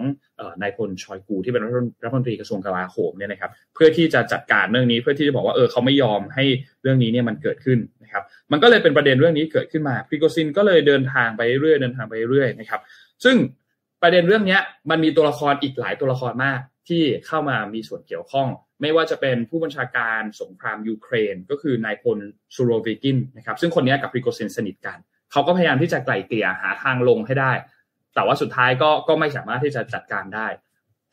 [0.63, 1.63] นายพลชอยกูที่เป็น
[2.05, 6.45] รัฐมนตรีกระทรวงกลาโหมเนี่ยนะครับ เพื่อที่จะจัดการเรื่องนี้เพื่อที่จะบอกว่าเออเขาไม่ยอมให้
[6.83, 8.23] เรื่องนี้เนี่ยมันเกิดขึ้นนะครับ
[8.53, 12.81] มันก็เลยเป็นประเด็นเรื่องนี้เกิดขึ้นมาพรีโกซินก็เลยเดินทางไปเรื่อยเดินทางไปเรื่อยนะครับ
[13.25, 13.37] ซึ่ง
[14.03, 14.59] ประเด็นเรื่องนี้
[14.91, 18.49] มันมีตัวละครอีกหลายตัวละครมากที่เข้ามามีส่วนเกี่ยวข้อง
[18.81, 22.19] ไม่ว่าจะเป็นผู้บัญชาการสงครามยูเครน ก็คือนายพล
[22.55, 24.99] ซูโรวิกินนะครับซึ่งคนนี้กับพริโกซินสนิทกัน
[25.33, 27.53] เขาก็พยายามที่จะไกล่เกลี่ยหาทางลงให้ได้
[28.15, 30.47] แต่ว่าสุดท้ายก็ก็ไม่สามารถที่จะจัดการได้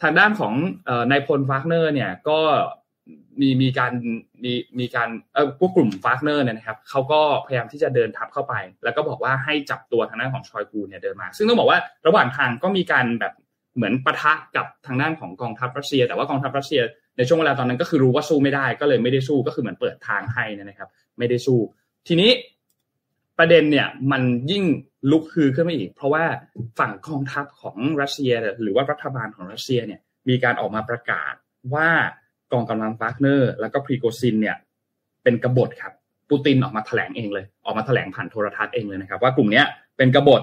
[0.01, 0.54] ทางด้านของ
[1.12, 2.39] นายพลวากเนอร์เนี่ยก็
[3.41, 3.93] มีมีการ
[4.43, 13.34] มีมีการเออพวกกลุ่มวากเนอร์เนี่ยนะครับเขาก็พยายามที่จะเดินทัพเข้าไป แล้วก็บอกว่าให้จับตัวทางด้านของชอยกูเนี่ยเดินมา ซึ่งต้องบอกว่าระหว่างทางก็มีการแบบ
[13.75, 16.82] เหมือนปะทะกับทางด้านของกองทัพรัสเซีย แต่ว่ากองทัพรัสเซีย
[17.17, 21.60] ในช่วงเวลาตอนนั้นก็คือรู้ว่าสู้ไม่ได้ก็เลยไม่ได้สู้ก็คือเหมือนเปิดทางให้นะครับ ไม่ได้สู้
[22.08, 22.32] ทีนี้
[23.39, 24.21] ประเด็นเนี่ยมัน
[24.52, 24.63] ยิ่ง
[25.12, 26.24] ลุกฮือขึ้นมาอีก เพราะว่า
[26.80, 31.34] ฝั่งกองทัพของรัสเซียหรือว่ารัฐบาลของรัสเซียเนี่ยมีการออกมาประกาศ
[31.74, 31.89] ว่า
[32.52, 34.58] กองกำลังวากเนอร์ แล้วก็พรีโกซินเนี่ย
[35.24, 35.93] เป็นกบฏครับ
[36.30, 39.63] ปูตินออกมาแถลงเองเลย ออกมาแถลงผ่านโทรทัศน์เองเลยนะครับ ว่ากลุ่มนี้
[39.98, 40.41] เป็นกบฏ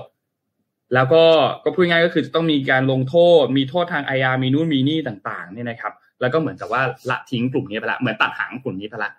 [0.95, 1.25] แล้วก็
[1.65, 9.11] ก็พูดง่ายก็คือจะต้องมีการลงโทษ มีโทษทางอาญามีนู่นมีนี่ต่างๆเนี่ยนะครับ แล้วก็เหมือนกับว่าละทิ้งกลุ่มนี้ไปละเหมือนตัดหางกลุ่มนี้ไปละ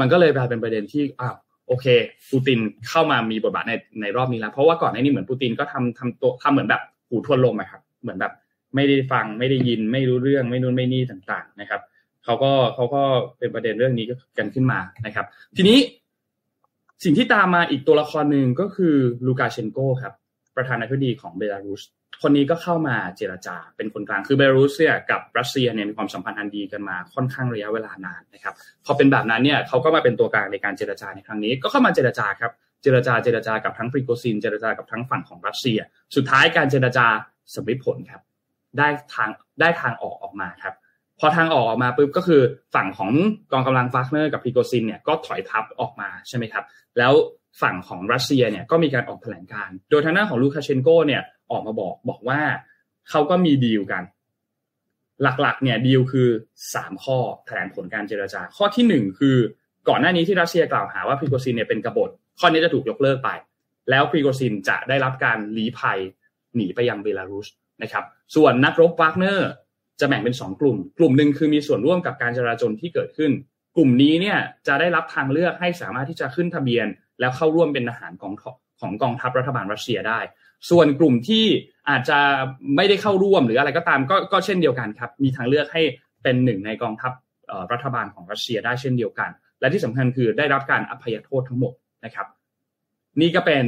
[0.00, 1.36] มันก็เลยกลายเป็นประเด็นที่อ้าว
[1.72, 1.88] โอเค
[2.30, 2.58] ปูติน
[2.88, 8.32] เข้ามามีบทบาทในในรอบนี้แล้ว เพราะว่าก่อนหน้านี้เหมือนปูตินก็ทำทำตัวทำเหมือนแบบหูทวนลมอะครับ เหมือนแบบ
[8.74, 11.80] ไม่ได้ฟังไม่ได้ยินไม่รู้เรื่องไม่นู่นไม่นี่ต่างๆนะครับ
[12.24, 13.02] เขาก็เขาก็
[13.38, 14.06] เป็นประเด็นเรื่องนี้
[14.38, 15.78] กันขึ้นมานะครับ ทีนี้
[17.04, 18.94] สิ่งที่ตามมาอีกตัวละครหนึ่งก็คือ
[19.26, 20.14] ลูกาเชนโกครับ
[20.56, 21.82] ประธานาธิบดีของเบลารุส
[22.22, 35.78] คนนี้ก็เข้ามาเจรจาเป็นคนกลางคือเบลารุสเนี่ยกับรัสเซียเนี่ยมีความสัมพันธ์อันดีกันมาค่อนข้างระยะเวลานานนะครับพอเป็นแบบนั้นเนี่ยเขาก็มาเป็นตัวกลางในการเจรจาในครั้งนี้ ก็เข้ามาเจรจาครับเจรจาเจรจากับทั้งพริโกซินเจรจากับทั้งฝั่งของรัสเซีย
[36.16, 37.06] สุดท้ายการเจรจา
[37.54, 38.22] สำเร็จผลครับ
[38.78, 40.74] ได้ทางได้ทางออกออกมาครับ
[41.20, 42.42] พอทางออกออกมาปุ๊บก็คือ
[42.74, 43.10] ฝั่งของ
[43.52, 46.64] กองกำลังวากเนอร์กับพริโกซินเนี่ยก็ถอยทัพออกมาใช่ไหมครับ
[46.98, 47.12] แล้ว
[47.62, 51.22] ฝั่งของรัสเซียเนี่ยก็มีการออกแถลงการณ์ โดยทางด้านของลูกาเชนโกเนี่ย
[51.52, 52.40] ออกมาบอก บอกว่า
[53.10, 54.02] เขาก็มีดีลกัน
[55.22, 56.28] หลักๆ เนี่ยดีลคือ
[56.74, 59.36] สามข้อแถลงผลการเจรจา ข้อที่หนึ่งคือ
[59.88, 62.10] ก่อนหน้านี้ที่รัสเซียกล่าวหาว่าพริโกซินเนี่ยเป็นกบฏ
[62.40, 63.30] ข้อนี้จะถูกยกเลิกไป
[63.90, 65.98] แล้วพริโกซินจะได้รับการลี้ภัย
[66.54, 67.48] หนีไปยังเบลารุส
[67.82, 69.50] นะครับ ส่วนนักรบวากเนอร์
[70.00, 73.30] จะแบ่งเป็นสองกลุ่ม กลุ่มหนึ่งคือมีส่วนร่วมกับการจราจรที่เกิดขึ้น
[73.76, 76.86] กลุ่มนี้เนี่ยจะได้รับทางเลือกให้สามารถที่จะขึ้นทะเบียน
[77.20, 78.32] แล้วเข้าร่วมเป็นทหารของ
[78.80, 80.20] ของกองทัพรัฐบาลรัสเซียได้
[80.70, 81.44] ส่วนกลุ่มที่
[81.90, 82.18] อาจจะ
[82.76, 85.82] ไม่ได้เข้าร่วมหรืออะไรก็ตามก็ก็เช่นเดียวกันครับ มีทางเลือกให้
[86.22, 87.12] เป็นหนึ่งในกองทัพ
[87.72, 91.72] รัฐบาลของรัสเซียได้เช่นเดียวกัน และที่สำคัญคือได้รับการอภัยโทษทั้งหมด
[92.04, 92.26] นะครับ
[93.20, 93.64] นี่ก็เป็น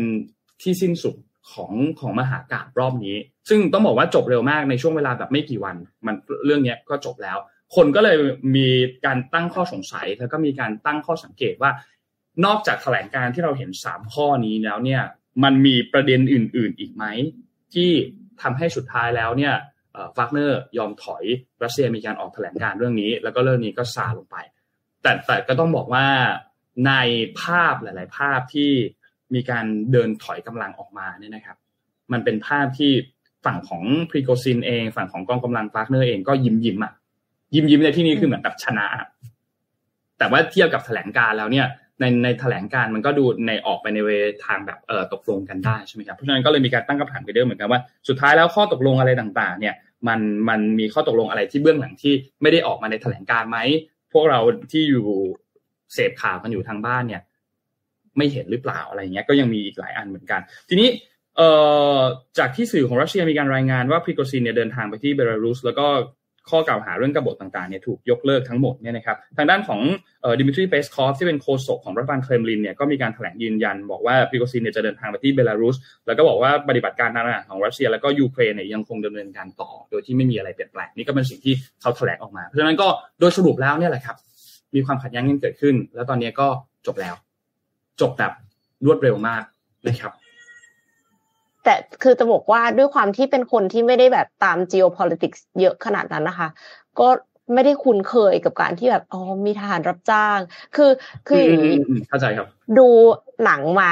[0.62, 1.14] ที่สิ้นสุด
[1.52, 3.16] ของของมหากาบรอบนี้
[3.48, 5.76] ซึ่งต้องบอกว่าจบเร็วมากในช่วงเวลาแบบไม่กี่วัน
[6.06, 7.38] มันเรื่องนี้ก็จบแล้ว
[7.76, 8.16] คนก็เลย
[8.56, 8.68] มี
[9.06, 11.70] การตั้งข้อสงสัย แล้วก็มีการตั้งข้อสังเกตว่า
[12.44, 15.02] นอกจากแถลงการที่เราเห็นสามข้อนี้แล้วเนี่ย
[15.42, 17.04] มันมีประเด็นอื่น ๆ อีกไหม
[17.74, 17.90] ที่
[18.42, 19.54] ทำให้สุดท้ายแล้วเนี่ย
[20.16, 21.24] ฟากเนอร์ยอมถอย
[21.62, 24.36] รัสเซียมีการออกแถลงการเรื่องนี้ แล้วก็เรื่องนี้ก็ซาลงไป
[25.02, 26.06] แต่แต่ก็ต้องบอกว่า
[26.86, 26.92] ใน
[27.40, 28.70] ภาพหลาย ๆ ภาพที่
[29.34, 31.56] มีการเดินถอยกำลังออกมาเนี่ยนะครับ
[32.12, 32.92] มันเป็นภาพที่
[33.44, 36.92] ฝั่งของพรีโกซินเอง ฝั่งของกองกำลังวากเนอร์เองก็ยิ้มยิ้มอะ
[37.54, 38.86] ยิ้มยิ้มในที่นี้คือเหมือนแบบชนะ
[40.18, 41.66] แต่ว่าเทียบกับแถลงการณ์แล้วเนี่ย
[42.00, 44.10] ในในแถลงการณ์มันก็ดูในออกไปใน way
[44.46, 49.74] ทางแบบเออตกลงกันได้ใช่ไหมครับเพราะฉะนั้นก็เลยมีการตั้งคำถามกันเยอะเหมือนกันว่าสุดท้ายแล้วข้อตกลงอะไรต่างๆ เนี่ย
[50.08, 53.58] มันมันมีข้อตกลงอะไรที่เบื้องหลังที่ไม่ได้ออกมาในแถลงการณ์ไหม
[54.12, 54.40] พวกเรา
[54.72, 55.06] ที่อยู่
[55.94, 57.22] เสพข่าวกันอยู่ทางบ้านเนี่ย
[58.16, 60.88] ไม่เห็นหรือเปล่าอะไรเงี้ย ก็ยังมีอีกหลายอันเหมือนกัน ทีนี้
[61.36, 61.48] เอ่
[61.96, 61.98] อ
[62.38, 65.86] จากที่สื่อของรัสเซียมีการรายงานว่าพริโกซินเนี่ยเดินทางไปที่เบลารุสแล้วก็
[66.50, 69.80] ข้อกล่าวหาเรื่องกบฏต่างๆเนี่ยถูกยกเลิกทั้งหมดเนี่ยนะครับทางด้านของ
[70.40, 75.76] ดิมิทรีเปสคอฟที่เป็นโฆษกของรัฐบาลเครมลินเนี่ยก็มีการแถลงยืนยัน บอกว่าพริโกซินเนี่ยจะเดินทางไปที่เบลารุส
[76.06, 82.88] แล้วก็บอกว่าปฏิบัติการทางอาหารของรัสเซีย แล้วก็ยูเครนเนี่ยยังคงดำเนินการต่อ โดยที่ไม่มีอะไรเปลี่ยนแปลงนี่ก็เป็นสิ่งที่เขาแถลงออกมา เพราะฉะนั้นก็
[83.20, 84.16] โดยสรุปแล้วเนี่ยแหละครับ
[84.74, 86.48] มีความขัดแย้งกันเกิดขึ้น แล้วตอนนี้ก็
[86.86, 87.14] จบแล้ว
[88.00, 88.32] จบแบบ
[88.86, 89.42] รวดเร็วมาก
[89.88, 90.12] นะครับ
[91.64, 96.48] แต่คือจะบอกว่าด้วยความที่เป็นคนที่ไม่ได้แบบตาม geopolitics เยอะขนาดนั้นนะคะ
[97.00, 97.08] ก็
[97.54, 100.38] ไม่ได้คุ้นเคยกับการที่แบบอ๋อมีทหารรับจ้าง
[100.76, 100.90] คือ
[101.28, 101.76] คืออย่างนี้
[102.08, 102.48] เข้าใจครับ
[102.78, 102.88] ดู
[103.44, 103.90] หนังมา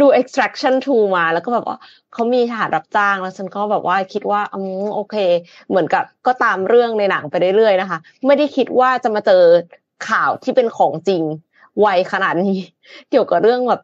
[0.00, 1.78] ดู extraction 2 มา แล้วก็แบบว่า
[2.12, 5.16] เขามีทหารรับจ้างแล้วฉันก็แบบว่าคิดว่าอืมโอเค
[5.68, 9.42] เหมือนกับก็ตามเรื่องในหนังไปเรื่อยๆนะคะ ไม่ได้คิดว่าจะมาเจอ
[10.08, 11.22] ข่าวที่เป็นของจริง
[11.80, 12.60] ไวขนาดนี้
[13.10, 13.82] เกี่ยวกับเรื่องแบบ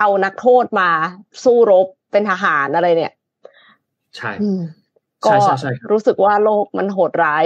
[0.00, 0.90] เอานักโทษมา
[1.44, 3.12] สู้รบ เป็นทหารอะไรเนี่ย
[4.16, 4.32] ใช่
[5.24, 5.32] ก็
[5.92, 7.44] รู้สึกว่าโลกมันโหดร้าย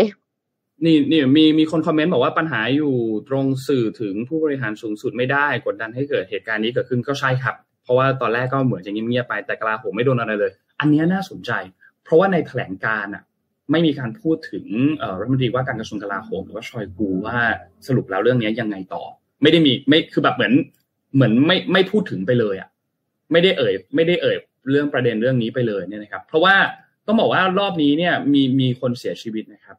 [0.84, 2.94] นี่นี่มีมีคนคอมเมนต์บอกว่าปัญหาอยู่
[3.28, 11.52] ตรงสื่อถึงผู้บริหารสูงสุดไม่ได้กดดันให้เกิดเหตุการณ์นี้เกิดขึ้นก็ใช่ครับ เพราะว่าตอนแรกก็เหมือนจะเงียบๆไปแต่กลาผมไม่โดนอะไรเลย อันนี้น่าสนใจ
[12.04, 13.22] เพราะว่าในแถลงการอะ
[13.70, 14.66] ไม่มีการพูดถึง
[15.18, 17.38] รัฐมนตรีว่าการกระทรวงกลาโหมหรือว่าชอยกูว่า
[17.86, 19.02] สรุปแล้วเรื่องนี้ยังไงต่อ
[19.42, 20.52] ไม่ได้มีไม่คือแบบเหมือน
[21.14, 22.68] เหมือนไม่ไม่พูดถึงไปเลยอะ
[23.32, 24.36] ไม่ได้เอ่ย ไม่ได้เอ่ย
[24.70, 26.54] เรื่องประเด็นเรื่องนี้ไปเลยเนี่ยนะครับ เพราะว่า
[27.06, 29.76] ต้องบอกว่ารอบนี้เนี่ยมีมีคนเสียชีวิตนะครับ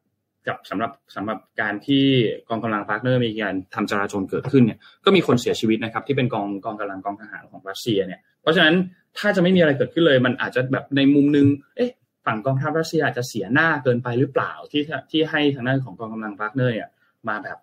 [0.48, 2.06] กับสำหรับสำหรับการที่
[2.50, 8.76] กองกำลังพาร์ทเนอร์มีการทำจลาจลเกิดขึ้นเนี่ยก็มีคนเสียชีวิตนะครับ ที่เป็นกองกองกำลังกองทหารของรัสเซียเนี่ยเพราะฉะนั้น
[9.18, 11.92] ถ้าจะไม่มีอะไรเกิดขึ้นเลย มันอาจจะแบบในมุมนึงเอ๊ะ
[12.26, 16.90] ฝั่งกองทัพรัสเซียอาจจะเสียหน้าเกินไปหรือเปล่าที่ที่ให้ทางด้านของกองกำลังพาร์ทเนอร์เนี่ย
[17.28, 17.58] มาแบบ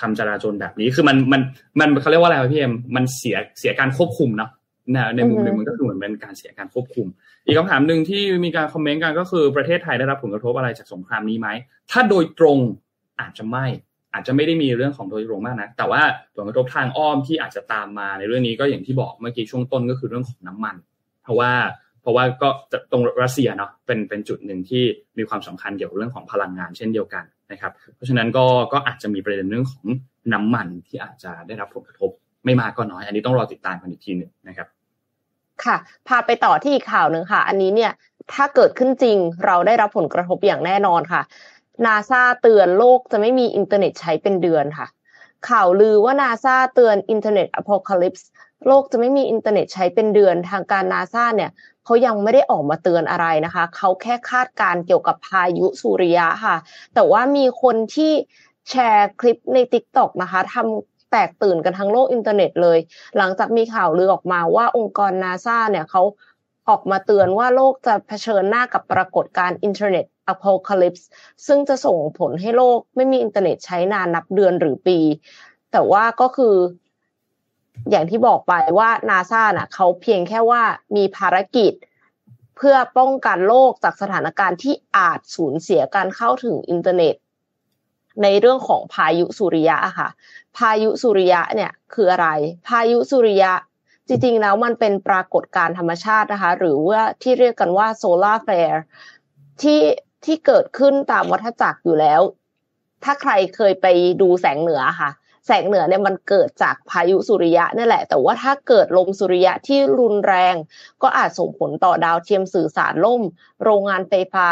[0.00, 1.42] ทำจลาจลแบบนี้คือมันมัน
[1.80, 4.50] มันเขาเรียกว่าอะไรพี่เอ็มมันเสียเสียการควบคุมเนาะ
[4.94, 7.06] นะในมุมหนึ่งมันก็คือเหมือนเป็นการเสียการควบคุม
[7.46, 11.48] อีกคำถามหนึ่งที่มีการคอมเมนต์กันก็คือประเทศไทยได้รับผลกระทบอะไรจากสงครามนี้ไหม
[11.90, 12.58] ถ้าโดยตรง
[13.20, 13.66] อาจจะไม่
[14.14, 16.02] อาจจะไม่ได้มีเรื่องของโดยตรงมากนะ แต่ว่า
[16.36, 20.76] ผลกระทบทางอ้อมที่อาจจะตามมาในเรื่องนี้ก็อย่างที่บอกเมื่อกี้ช่วงต้นก็คือเรื่องของน้ำมัน
[21.22, 21.52] เพราะว่า
[22.02, 22.48] เพราะว่าก็
[22.90, 24.82] ตรงรัสเซียเนาะเป็นเป็นจุดหนึ่งที่
[25.18, 29.86] มีความสำคัญเกี่ยวกับเรื่องของพลังงานเช่นเดียวกันนะครับเพราะฉะนั้นก็ก็อาจจะมีประเด็นเรื่องของ
[30.32, 32.10] น้ำมันที่อาจจะได้รับผลกระทบ
[32.44, 34.68] ไม่มากก็น้อย อันนี้ต้องรอติดตามกันอีกทีหนึ่งนะครับ
[35.64, 35.76] ค่ะ
[36.08, 37.92] พาไปต่อที่อีกข่าวหนึ่งค่ะ อันนี้เนี่ย
[38.32, 41.22] ถ้าเกิดขึ้นจริงเราได้รับผลกระทบอย่างแน่นอนค่ะ
[41.86, 44.86] นาซาเตือนโลกจะไม่มีอินเทอร์เน็ตใช้เป็นเดือนค่ะ
[45.48, 48.28] ข่าวลือว่านาซาเตือนอินเทอร์เน็ต apocalypse
[48.66, 51.50] โลกจะไม่มีอินเทอร์เน็ตใช้เป็นเดือนทางการนาซาเนี่ย
[51.84, 56.56] เขายังไม่ได้ออกมาเตือนอะไรนะคะ เขาแค่คาดการณ์เกี่ยวกับพายุสุริยะค่ะ
[56.94, 58.12] แต่ว่ามีคนที่
[58.70, 62.78] แชร์คลิปใน TikTok นะคะทำ แตกตื่นกันทั้งโลกอินเทอร์เน็ตเลย
[63.16, 66.02] หลังจากมีข่าวลือออกมาว่าองค์กรนาซาเนี่ยเขา
[66.68, 71.08] ออกมาเตือนว่าโลกจะเผชิญหน้ากับปรากฏการณ์อินเทอร์เน็ต apocalypse
[71.46, 74.98] ซึ่งจะส่งผลให้โลกไม่มีอินเทอร์เน็ตใช้นานนับเดือนหรือปี
[75.72, 76.54] แต่ว่าก็คือ
[77.90, 80.62] อย่างที่บอกไปว่านาซาน่ะเขาเพียงแค่ว่า
[80.96, 81.72] มีภารกิจ
[82.56, 87.14] เพื่อป้องกันโลกจากสถานการณ์ที่อาจสูญเสียการเข้าถึงอินเทอร์เน็ต
[88.22, 90.08] ในเรื่องของพายุสุริยะค่ะ
[90.56, 92.28] พายุสุริยะเนี่ยคืออะไร
[92.68, 93.52] พายุสุริยะ
[94.08, 98.82] จริงๆแล้วมันเป็นปรากฏการธรรมชาตินะคะ หรือว่าที่เรียกกันว่า solar flare
[99.62, 99.80] ที่
[100.24, 102.20] ที่เกิดขึ้นตามวัฏจักรอยู่แล้ว
[103.04, 103.86] ถ้าใครเคยไป
[104.20, 105.10] ดูแสงเหนือค่ะ
[105.46, 110.54] แสงเหนือเนี่ยมันเกิดจากพายุสุริยะนี่แหละ แต่ว่าถ้าเกิดลมสุริยะที่รุนแรง
[111.02, 113.22] ก็อาจส่งผลต่อดาวเทียมสื่อสารล่ม
[113.64, 114.48] โรงงานไฟฟ้า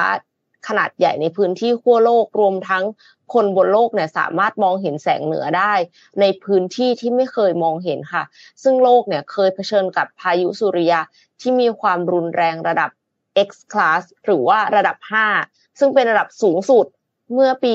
[0.67, 2.85] ขนาดใหญ่ในพื้นที่ขั้วโลกรวมทั้ง
[3.33, 5.73] คนบนโลกเนี่ยสามารถมองเห็นแสงเหนือได้
[6.21, 8.25] ในพื้นที่ที่ไม่เคยมองเห็นค่ะ
[8.63, 11.01] ซึ่งโลกเนี่ยเคยเผชิญกับพายุสุริยะ
[11.41, 12.91] ที่มีความรุนแรงระดับ
[13.47, 14.97] X class หรือว่าระดับ
[15.39, 16.87] 5 ซึ่งเป็นระดับสูงสุด
[17.35, 17.75] เมื่อปี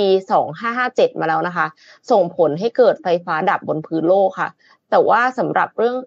[0.60, 1.67] 2557 มาแล้วนะคะ
[2.12, 4.50] ส่งผลให้เกิดไฟฟ้าดับบนพื้นโลกค่ะ
[4.89, 5.98] แต่ว่าสำหรับเรื่อง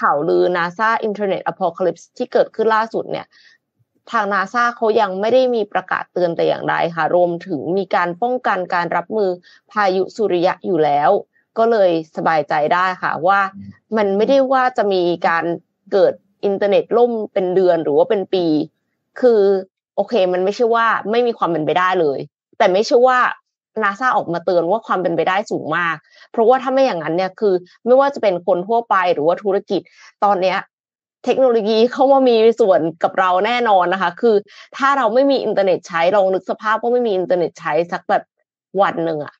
[0.00, 3.26] ข่าวลือ NASA Internet Apocalypse ที่เกิดขึ้นล่าสุดเนี่ย
[4.10, 9.30] ทางนาซาเขายังไม่ได้มีประกาศเตือนแต่อย่างใดค่ะ รวมถึงมีการป้องกันการรับมือ
[9.72, 11.10] พายุสุริยะอยู่แล้ว
[11.58, 13.40] ก็เลยสบายใจได้ค่ะว่า
[13.96, 15.44] มันไม่ได้ว่าจะมีการ
[15.92, 16.12] เกิด
[16.44, 18.44] อินเทอร์เน็ตล่มเป็นเดือนหรือว่าเป็นปี
[19.20, 19.40] คือ
[19.96, 22.18] โอเค มันไม่ใช่ว่าไม่มีความเป็นไปได้เลย
[22.58, 23.18] แต่ไม่ใช่ว่า
[23.82, 25.96] นาซาออกมาเตือนว่าความเป็นไปได้สูงมาก
[26.32, 27.54] เพราะว่าถ้าไม่อย่างนั้นเนี่ยคือ
[27.86, 29.80] ไม่ว่าจะเป็นคนทั่วไปหรือว่าธุรกิจ
[30.24, 30.58] ตอนเนี้ย
[31.26, 34.36] เทคโนโลยีเข้ามามีส่วนกับเราแน่นอนนะคะ คือ
[34.76, 38.22] ถ้าเราไม่มีอินเทอร์เน็ตใช้ลองนึกสภาพว่าไม่มีอินเทอร์เน็ตใช้สักแบบ
[38.80, 39.34] วันหนึ่งอะ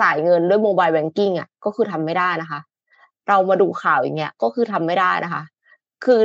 [0.00, 2.60] จ่ายเงินด้วย mobile banking อะก็คือทำไม่ได้นะคะ
[3.28, 5.42] เรามาดูข่าวอย่างเงี้ยก็คือทำไม่ได้นะคะ
[6.04, 6.20] คือ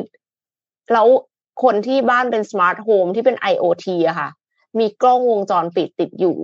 [0.94, 1.08] แล้ว
[1.64, 4.30] คนที่บ้านเป็น smart home ที่เป็น IoT อะค่ะ
[4.80, 6.36] มีกล้องวงจรปิดติดอยู่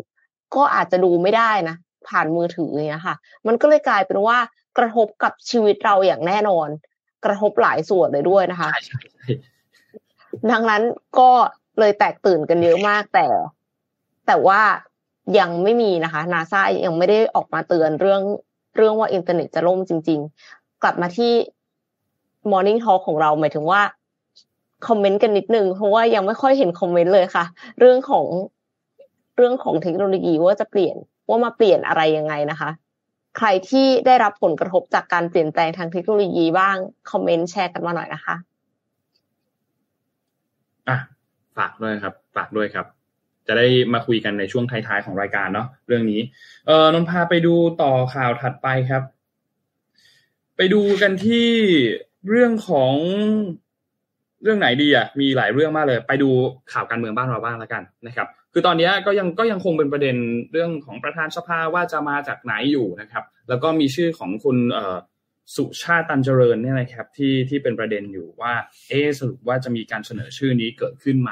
[0.55, 1.75] ก็อาจจะดูไม่ได้นะ
[2.08, 3.15] ผ่านมือถืออย่างเงี้ยค่ะ
[3.47, 4.38] มันก็เลยกลายเป็นว่า
[4.77, 6.69] กระทบกับชีวิตเราอย่างแน่นอน
[7.25, 9.34] กระทบหลายส่วนเลยด้วยนะคะใช่ใช่ใช่
[10.51, 10.82] ดังนั้น
[11.19, 11.29] ก็
[11.79, 13.27] เลยแตกตื่นกันเยอะมากแต่
[14.27, 14.62] แต่ว่า
[15.39, 18.21] ยังไม่มีนะคะนาซายังไม่ได้ออกมาเตือนเรื่อง
[18.75, 20.19] เรื่องว่าอินเทอร์เน็ตจะล่มจริง
[20.51, 21.34] ๆ กลับมาที่
[22.51, 23.82] Morning Talk ของเราหมายถึงว่า
[24.88, 27.45] คอมเมนต์กันนิดนึงเพราะว่ายังไม่ค่อยเห็นคอมเมนต์เลยค่ะ
[27.79, 28.25] เรื่องของ
[29.36, 30.95] เรื่องของเทคโนโลยีว่าจะเปลี่ยน
[31.29, 32.69] ว่ามาเปลี่ยนอะไรยังไงนะคะ
[33.37, 36.75] ใครที่ได้รับผลกระทบจากการเปลี่ยนแปลงทางเทคโนโลยีบ้าง
[37.11, 38.35] คอมเมนต์แชร์กันมาหน่อยนะคะ
[40.89, 40.97] อะ
[41.57, 42.85] ฝากด้วยครับ ฝากด้วยครับ
[43.47, 46.21] จะได้มาคุยกันในช่วงท้ายๆของรายการเนาะเรื่องนี้
[46.67, 49.03] เออนนพาไปดูต่อข่าวถัดไปครับ
[50.57, 51.49] ไปดูกันที่
[52.29, 52.93] เรื่องของ
[54.43, 56.29] เรื่องไหนดีอะมีหลายเรื่องมากเลย ไปดู
[56.71, 60.15] ข่าวการเมืองบ้านเราบ้างแล้วกันนะครับ คือตอนนี้ก็ยังก็ยังคงเป็นประเด็น
[60.51, 64.57] เรื่องของประธานสภาว่าจะมาจากไหนอยู่นะครับ แล้วก็มีชื่อของคุณ
[65.55, 68.53] สุชาติตันเจริญเนี่ยนะครับที่ที่เป็นประเด็นอยู่ว่า
[68.89, 71.31] เอสรุปว่าจะมีการเสนอชื่อนี้เกิดขึ้นไหม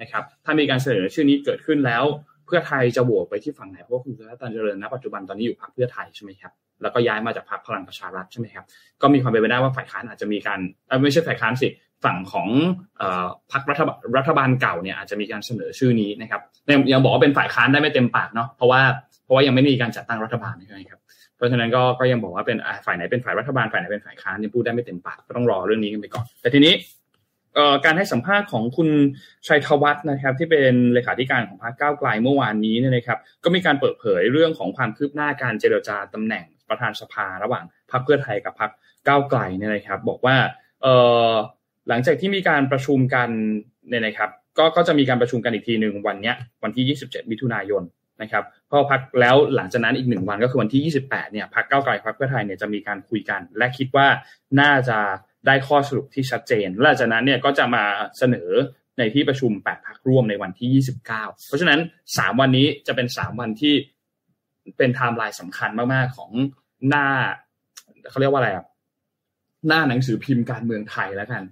[0.00, 2.04] นะครับถ้ามีการเสนอชื่อนี้เกิดขึ้นแล้ว
[2.46, 8.64] เพื่อไทยจะโหวตไปที่ฝั่งไหนเพราะคุณสุชาติตันเจริญณปัจจุบันตอนนี้อยู่พรรคเพื่อไทยใช่ไหมครับแล้วก็ย้ายมาจากพรรคพลังประชารัฐใช่ไหมครับ
[9.02, 10.60] ก็มีความเป็นไปได้ว่าฝ่ายค้านอาจจะมีการ
[11.02, 11.68] ไม่ใช่ฝ่ายค้านสิ
[12.04, 12.48] ฝั่งของ
[13.00, 13.02] อ
[13.52, 16.40] พรรครัฐบาลรัฐบาลเก่าเนี่ยอาจจะมีการเสนอชื่อนี้นะครับ
[16.92, 18.80] ยังบอกว่าเป็นฝ่ายค้านได้ไม่เต็มปากเนาะเพราะว่า
[19.24, 21.00] เพราะว่ายังไม่มีการจัดตั้งรัฐบาลใช่ไหมครับ
[21.36, 26.74] เพราะฉะนั้นก็ก็ยังบอกว่าเป็นฝ่ายไหนเป็นฝ่ายรัฐบาลฝ่ายไหนเป็นฝ่ายค้านยังพูดได้ไม่เต็มปากก็ต้องรอเรื่องนี้กันไปก่อน แต่ทีนี้
[27.84, 28.88] การให้สัมภาษณ์ของคุณ
[29.48, 38.70] ชัยธวัฒน์นะครับ ที่เป็นเลขาธิการของพรรคก้าวไกลเมื่อวานนี้เนี่ยนะครับ ก็มีการเปิดเผยเรื่องของความคืบหน้าการเจรจาตำแหน่งประธานสภาระหว่างพรรคเพื่อไทยกับพรรค
[39.08, 40.36] ก้าวไกลเนี่ยนะครับ บอกว่า
[40.82, 43.28] เหลังจากที่มีการประชุมกัน
[43.88, 47.82] เนี่ยนะครับ ก็ก็จะมีการประชุมกันอีกทีหนึ่งวันเนี้ยวันที่ 27 มิถุนายน
[48.22, 54.06] นะครับพราะพักแล้วหลังจากนั้นอีกหนึ่งวันก็คือวันที่ 28 เนี่ยพรรคก้าไกลพรรคเพื่อไทยเนี่ยจะมีการคุยกัน และคิดว่า
[54.60, 54.98] น่าจะ
[55.46, 57.84] ได้ข้อสรุปที่ชัดเจน และหลังจากนั้นเนี่ยก็จะมา
[58.18, 58.50] เสนอ
[58.98, 63.74] ในที่ประชุม 8 พักร่วมในวันที่ 29 เพราะฉะนั้น 3 วันนี้จะเป็น 3 วันที่
[64.78, 66.30] เป็นไทม์ไลน์สำคัญมากๆของ
[66.88, 67.06] หน้า
[68.10, 68.64] เขาเรียกว่าอะไรอะ
[69.68, 71.42] หน้าหนังสือพิมพ์การเมืองไทยแล้วกัน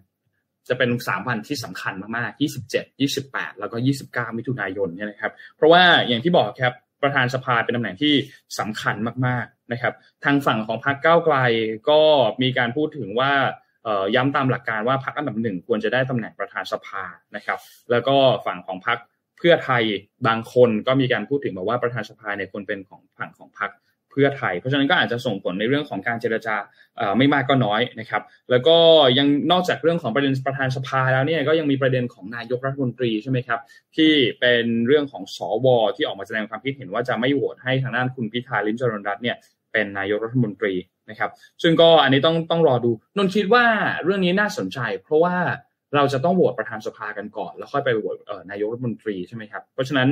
[0.68, 8.14] จะเป็นสามวันที่สำคัญมากๆ 27 28 แล้วก็ 29 มิถุนายนเนี่ยนะครับ เพราะว่าอย่างที่บอกครับประธานสภาเป็นตำแหน่งที่
[8.59, 8.96] สำคัญ
[9.27, 9.94] มากๆนะครับ
[10.25, 11.37] ทางฝั่งของพรรคก้าวไกล
[11.90, 12.01] ก็
[12.42, 13.33] มีการพูดถึงว่า
[14.14, 17.03] ย้ำตามหลักการว่าพรรคอันดับหนึ่งควรจะได้ตำแหน่งประธานสภา
[17.37, 17.59] นะครับ
[17.90, 18.98] แล้วก็ฝั่งของพรรค
[19.38, 19.83] เพื่อไทย
[20.27, 23.70] บางคนก็มีการพูดถึงบอกว่าประธานสภาเนี่ยควรเป็นของฝั่งของพรรค
[24.12, 26.57] เพื่อไทย เพราะฉะนั้นก็อาจจะส่งผลในเรื่องของการเจรจา
[27.18, 28.77] ไม่มากก็น้อยนะครับ แล้วก็
[29.18, 33.61] ยังนอกจากเรื่องของประเด็นประธานสภาแล้วเนี่ยก็ยังมีประเด็นของนายกรัฐมนตรีใช่ไหมครับ
[33.96, 39.37] ที่เป็นเรื่องของสวที่ออกมาแสดงความคิดเห็นว่าจะไม่โหวตให้ทางด้านคุณพิธาลิมจริญรัตน์เนี่ย
[39.72, 40.75] เป็นนายกรัฐมนตรี
[41.11, 41.31] นะครับ
[41.62, 43.64] ซึ่งก็อันนี้ต้องต้องรอดูนนท์คิดว่า
[44.05, 45.37] เรื่องนี้น่าสนใจ เพราะว่า
[45.96, 48.16] เราจะต้องโหวตประธานสภากันก่อน แล้วค่อยไปโหวต
[48.51, 50.09] นายกรัฐมนตรีใช่ไหมครับ เพราะฉะนั้น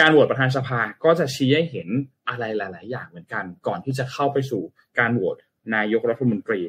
[0.00, 1.88] การโหวตประธานสภาก็จะชี้ให้เห็น
[2.28, 4.62] อะไรหลาย ๆ อย่างเหมือนกัน ก่อนที่จะเข้าไปสู่
[4.98, 5.36] การโหวต
[5.74, 6.60] นายกรัฐมนตรี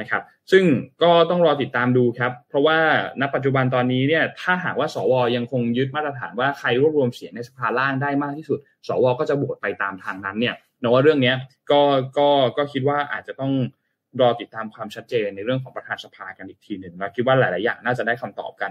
[0.00, 0.64] นะครับ ซึ่ง
[1.02, 2.78] ก็ต้องรอติดตามดูครับ เพราะว่า
[3.20, 11.34] ณปัจจุบันตอนนี้เนี่ยถ้าหากว่าสวยังคงยึดมาตรฐานว่าใครรวบรวมเสียงในสภาล่างได้มากที่สุด สวก็จะโหวตไปตามทางนั้นเนี่ยนว่าเรื่องนี้
[11.70, 11.82] ก็
[12.18, 13.52] ก็ก็คิดว่าอาจจะต้อง
[14.20, 18.70] รอติดตามความชัดเจนในเรื่องของประธานสภากันอีกทีหนึ่งแล้วคิดว่าหลาย ๆ อย่างน่าจะได้คำตอบกัน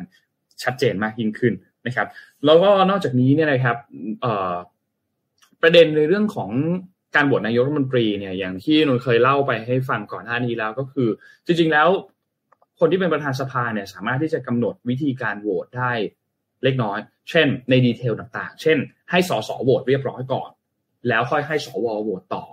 [0.63, 1.53] ชัดเจนมากยิ่งขึ้น
[1.87, 2.07] นะครับ
[2.45, 3.77] แล้วก็นอกจากนี้เนี่ยนะครับ
[5.61, 6.51] ประเด็นในเรื่องของ
[7.15, 11.07] การโหวตนายกรัฐมนตรีเนี่ยอย่างที่นนเคยเล่าไปให้ฟังก่อนหน้านี้แล้วก็คือ
[11.45, 11.87] จริง ๆแล้ว
[12.79, 15.91] คนที่เป็นประธานสภาเนี่ยสามารถที่จะกำหนดวิธีการโหวตได้
[16.63, 18.77] เล็กน้อย เช่น ในดีเทลต่างๆ เช่น
[19.09, 20.49] ให้สสโหวตเรียบร้อยก่อน
[21.07, 22.43] แล้วค่อยให้สวโหวตต่อ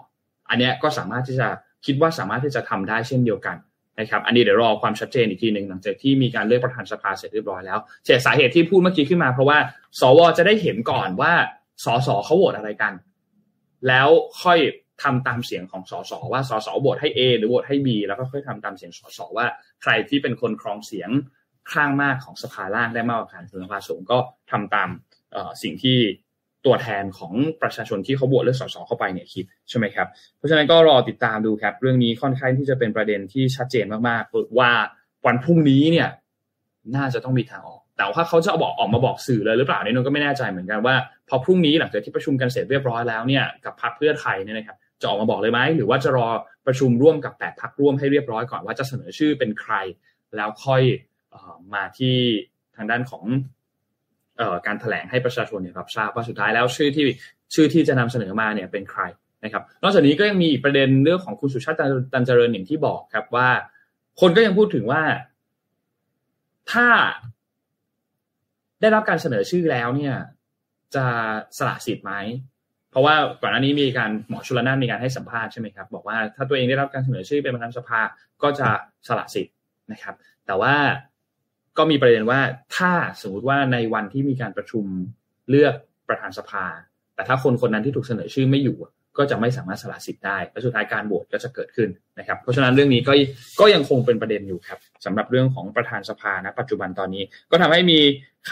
[0.49, 1.49] อันนี้ก็สามารถที่จะ
[1.87, 3.57] คิดว่าสามารถที่จะทำได้เช่นเดียวกัน
[3.99, 9.59] นะครับอันนี้เดี๋ยวรอความชัดเจนอีกทีหนึ่งหลังจากที่มีการเลือกประธานสภาเสร็จเรียบร้อยแล้วแต่สาเหตุที่พูดเมื่อกี้ขึ้นมาเพราะว่า
[10.01, 11.33] สวจะได้เห็นก่อนว่า
[11.85, 12.93] สสเขาโหวตอะไรกัน
[13.89, 14.09] แล้ว
[14.43, 14.59] ค่อย
[15.03, 19.47] ทำตามเสียงของสสว่าสสโหวตให้ A หรือโหวตให้ B แล้วก็ค่อยทำตามเสียงสสว่า
[19.83, 21.11] ใครที่เป็นคนครองเสียง
[21.73, 24.19] ข้างมากของสภาล่างได้มากกว่าการสภาสูงก็
[24.51, 24.89] ทำตาม
[25.63, 25.99] สิ่งที่
[26.69, 30.07] ตัวแทนของประชาชนที่เขาโหวตเลือกสสเข้าไปเนี่ยคิดใช่ไหมครับ
[30.37, 34.71] เพราะฉะนั้นก็รอติดตามดูครับ เรื่องนี้ค่อนข้างที่จะเป็นประเด็นที่ชัดเจนมากๆว่า
[35.27, 36.09] วันพรุ่งนี้เนี่ย
[36.97, 40.95] น่าจะต้องมีทางออก แต่ว่าเขาจะบอกออกมาบอกสื่อเลยหรือเปล่านี่นนก็ไม่แน่ใจเหมือนกันว่า
[41.29, 46.29] พอพรุ่งนี้หลังจากที่ประชุมกันเสร็จเรียบร้อยแล้วเนี่ยกับพรรคเพื่อไทยเนี่ยนะครับจะออกมาบอกเลยไหมหรือว่าจะรอ
[46.67, 49.75] ประชุมร่วมกับแปดพรรคร่วมให้เรียบร้อยก่อนว่าจะเสนอชื่อเป็นใคร
[50.37, 50.83] แล้วค่อย
[51.75, 52.17] มาที่
[52.77, 53.25] ทางด้านของ
[54.67, 57.05] การถแถลงให้ประชาชนเนี่ยรับทราบว่าสุดท้ายแล้วชื่อที่
[57.55, 59.03] ชื่อที่จะนำเสนอมาเนี่ยเป็นใคร
[59.45, 61.79] นะครับ นอกจากนี้ก็ยังมีประเด็นเรื่องของคุณสุชาติ
[62.13, 63.49] ตันเจริญอย่างที่บอกครับว่า
[64.21, 65.03] คนก็ยังพูดถึงว่า
[66.73, 66.89] ถ้า
[68.81, 70.15] ได้รับการเสนอชื่อแล้วเนี่ย
[70.95, 71.07] จะ
[71.59, 72.13] สละสิทธิ์ไหม
[72.91, 78.01] เพราะว่าก่อนหน้านี้มีการหมอชุลนานมีการให้สัมภาษณ์ใช่ไหมครับบอกว่าถ้าตัวเองได้รับการเสนอชื่อเป็นประธานสภา
[78.43, 78.69] ก็จะ
[79.09, 79.55] สละสิทธิ์
[79.93, 80.15] นะครับ
[80.47, 80.75] แต่ว่า
[81.79, 82.41] ก็มีประเด็นว่า
[82.77, 84.85] ถ้าสมมติว่าในวันที่มีการประชุม
[85.51, 85.75] เลือก
[86.09, 86.65] ประธานสภา
[87.15, 88.77] แต่ถ้าคนคนนั้นที่ถูกเสนอชื่อไม่อยู่
[89.19, 93.13] ก็จะไม่สามารถสละสิทธิ์ได้และสุดท้ายการโหวตก็จะเกิดขึ้นนะครับ เพราะฉะนั้นเรื่องนี้ก็
[93.61, 98.01] ก็ยังคงเป็นประเด็นอยู่ครับสำหรับเรื่องของประธานสภานะปัจจุบันตอนนี้ ก็ทำให้มี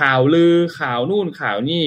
[0.00, 1.84] ข่าวลือข่าวนู่นข่าวนี่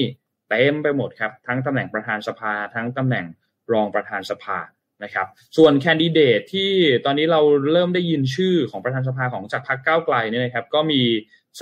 [0.48, 3.26] เต็มไปหมดครับ ทั้งตำแหน่งประธานสภา ทั้งตำแหน่ง
[3.72, 4.58] รองประธานสภา
[5.04, 5.26] นะครับ
[5.56, 6.70] ส่วนแคนดิเดตที่
[7.04, 7.40] ตอนนี้เรา
[7.72, 11.00] เริ่มได้ยินชื่อของประธานสภาของจากพรรคก้าวไกลเนี่ยนะครับ ก็มี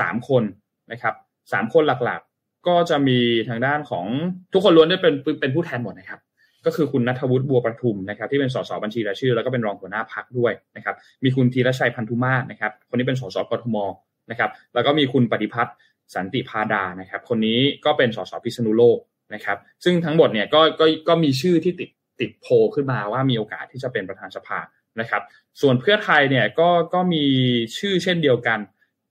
[0.01, 0.43] สามคน
[0.93, 1.14] นะครับ
[1.53, 3.18] สามคนหลักๆ ก็จะมี
[3.49, 4.07] ทางด้านของ
[4.53, 6.20] ทุกคนล้วนได้เป็นเป็นผู้แทนหมดนะครับ
[6.66, 13.76] ก็คือคุณนัทวุฒิบัวประทุมนะครับที่เป็นสสบัญชีรายชื่อ แล้วก็เป็นรองหัวหน้าพักด้วยนะครับมีคุณธีรชัยพันธุมาศนะครับคนนี้เป็นสสกทม
[14.30, 15.74] นะครับแล้วก็มีคุณปฏิพัฒน์
[16.14, 18.99] สันติพาดานะครับ คนนี้ก็เป็นสสพิษณุโลก
[19.34, 21.89] นะครับ ซึ่งทั้งหมดเนี่ยก็ก็ก็มีชื่อที่ติด
[22.21, 24.59] ติดโพขึ้นมาว่ามีโอกาสที่จะเป็นประธานสภา
[25.01, 25.23] นะครับ
[25.61, 27.25] ส่วนเพื่อไทยเนี่ยก็ก็มี
[27.79, 28.59] ชื่อเช่นเดียวกัน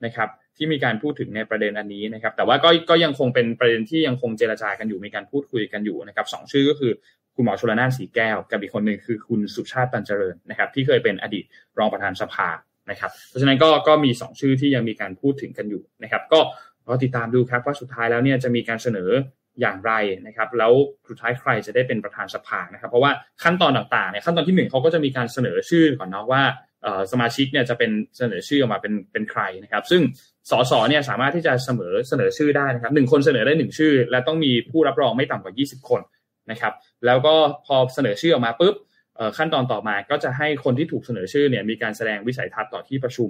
[0.06, 6.92] นะครับที่มีการพูดถึงในประเด็นอันนี้นะครับ แต่ว่าก็ก็ยังคงเป็นประเด็นที่ยังคงเจรจากันอยู่มีการพูดคุยกันอยู่นะครับสองชื่อก็คือ
[7.36, 11.46] คุณหมอชลนานสีแก้ว กับอีกคนหนึ่งคือคุณสุชาติตันเจริญนะครับ ที่เคยเป็นอดีต
[11.80, 12.50] รองประธานสภา
[12.90, 16.40] นะครับ เพราะฉะนั้นก็ก็มีสองชื่อที่ยังมีการพูดถึงกันอยู่นะครับ ก็
[16.88, 19.10] รอติดตามดูครับว่าสุดท้ายแล้วเนี่ยจะมีการเสนอ
[19.62, 19.92] อย่างไร
[20.28, 20.74] นะครับ แล้ว
[21.10, 23.12] สุดท้ายใครจะได้เป็นประธานสภานะครับ เพราะว่า
[23.44, 26.44] ขั้นตอนต่างๆเนี่ยขั้นตอนที่หนึ่งเขาก็จะมีการเสนอชื่อก่อนเนาะว่า
[27.12, 30.02] สมาชิกเนี่ยจะเป็นเสนอชื่อออกมาเป็นเป็นใครนะครับ ซึ่ง
[30.50, 36.02] สสเนี่ยสามารถที่จะเสนอเสนอชื่อได้นะครับหนึ่งคนเสนอได้หนึ่งชื่อ และต้องมีผู้รับรองไม่ต่ำกว่า 20 คน
[36.52, 36.74] นะครับ
[37.06, 37.36] แล้วก็
[37.66, 38.76] พอเสนอชื่อออกมาปุ๊บ
[39.38, 43.30] ขั้นตอนต่อมาก็จะให้คนที่ถูกเสนอชื่อเนี่ยมีการแสดงวิสัยทัศน์ต่อที่ประชุม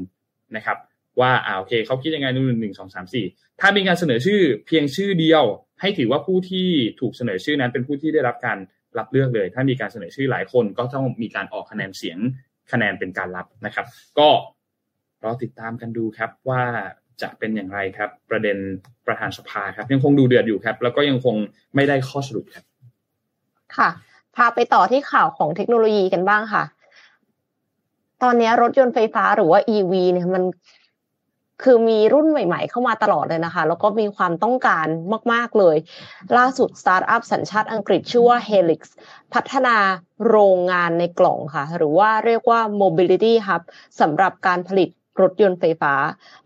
[0.55, 0.77] นะครับ
[1.19, 3.25] ว่าอ่าโอเคเขาคิดยังไงนู่นหนึ่งสองสามสี่
[3.61, 5.43] ถ้ามีการเสนอชื่อเพียงชื่อเดียว
[5.81, 6.67] ให้ถือว่าผู้ที่
[6.99, 8.57] ถูกเสนอชื่อนั้นเป็นผู้ที่ได้รับการ
[8.97, 12.17] รับเลือกเลย ถ้ามีการเสนอชื่อหลายคนก็ต้องมีการออกคะแนนเสียง
[12.71, 13.85] คะแนนเป็นการรับนะครับ
[14.19, 14.29] ก็
[15.23, 16.63] รอติดตามกันดูครับว่า
[17.21, 18.57] จะเป็นอย่างไรครับ ประเด็น
[19.07, 21.35] ประธานสภาครับ ยังคงดูเดือดอยู่ครับ แล้วก็ยังคง
[21.75, 22.65] ไม่ได้ข้อสรุปครับ
[23.77, 23.89] ค่ะ
[24.35, 26.63] พาไปต่อที่ข่าวของเทคโนโลยีกันบ้างค่ะ
[28.23, 30.43] ตอนนี้รถยนต์ไฟฟ้าหรือว่า EV เนี่ยมัน
[31.63, 34.87] คือมีรุ่นใหม่ ๆ เข้ามาตลอดเลยนะคะ แล้วก็มีความต้องการ
[35.33, 35.77] มาก ๆ เลย
[36.37, 38.81] ล่าสุดสตาร์ทอัพสัญชาติอังกฤษชื่อว่า Helix
[39.33, 39.77] พัฒนา
[40.29, 43.61] โรงงานในกล่องค่ะ หรือว่าเรียกว่า Mobility Hub
[43.99, 44.89] สำหรับการผลิต
[45.21, 45.93] รถยนต์ไฟฟ้า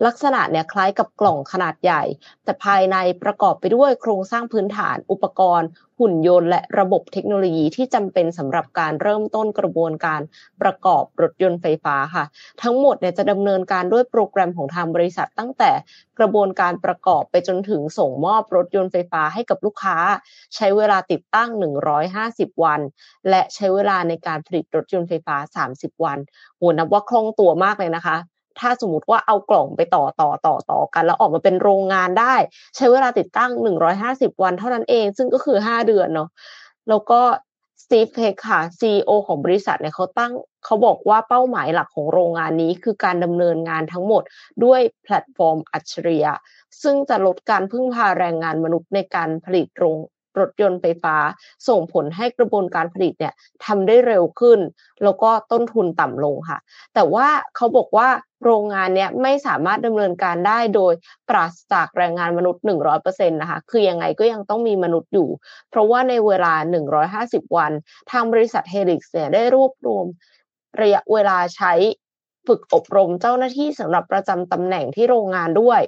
[0.06, 2.04] ลักษณะเนี่ยคล้ายกับกล่องขนาดใหญ่
[2.44, 5.70] แต่ภายในประกอบไปด้วยโครงสร้างพื้นฐานอุปกรณ์
[6.00, 10.22] หุ่นยนต์และระบบเทคโนโลยีที่จำเป็นสำหรับการเริ่มต้นกระบวนการ
[10.62, 12.26] ประกอบรถยนต์ไฟฟ้าค่ะ
[12.62, 15.72] ทั้งหมดเนี่ยจะดำเนินการด้วยโปรแกรมของทางบริษัทตั้งแต่
[16.20, 19.98] กระบวนการประกอบไปจนถึงส่งมอบรถยนต์ไฟฟ้าให้กับลูกค้า
[20.56, 21.50] ใช้เวลาติดตั้ง
[22.08, 22.82] 150 วัน
[23.30, 25.36] และใช้เวลาในการผลิตรถยนต์ไฟฟ้า
[25.72, 26.18] 30 วัน
[26.58, 28.18] โหนับว่าคล่องตัวมากเลยนะคะ
[28.60, 32.36] ถ้าสมมติว่าเอากล่องไปต่อต่อต่อต่อกัน แล้วออกมาเป็นโรงงานได้
[32.76, 33.52] ใช้เวลาติดตั้ง
[33.97, 36.30] 150วันเท่านั้นเอง ซึ่งก็คือ5เดือนเนาะ
[36.89, 37.22] แล้วก็
[37.84, 40.32] Steve Pegg ค่ะ CEO ของบริษัทเนี่ยเขาตั้ง
[40.66, 44.24] เขาบอกว่าเป้าหมายหลักของโรงงานนี้คือการดำเนินงานทั้งหมด
[44.64, 46.34] ด้วยแพลตฟอร์มอัจฉริยะ
[46.84, 49.97] ซึ่งจะลดการพึ่งพาแรงงานมนุษย์ในการผลิตโรง
[50.40, 51.16] รถยนต์ไฟฟ้า
[51.68, 53.34] ส่งผลให้กระบวนการผลิตเนี่ย
[53.66, 54.60] ทำได้เร็วขึ้น
[55.04, 56.60] แล้วก็ต้นทุนต่ำลงค่ะ
[56.94, 58.10] แต่ว่าเขาบอกว่า
[58.46, 60.94] โรงงานเนี้ยไม่สามารถดำเนินการได้โดย
[61.30, 62.64] ปราศจากแรงงานมนุษย์
[62.98, 65.30] 100%นะคะ คือยังไงก็ยังต้องมีมนุษย์อยู่
[65.70, 66.54] เพราะว่าในเวลา
[67.44, 67.72] 150 วัน
[68.12, 70.06] ทางบริษัทเฮลิกเนี่ยได้รวบรวม
[70.82, 71.74] ระยะเวลาใช้
[72.48, 75.82] ฝึกอบรมเจ้าหน้าที่สำหรับประจำตำแหน่งที่โรงงานด้วย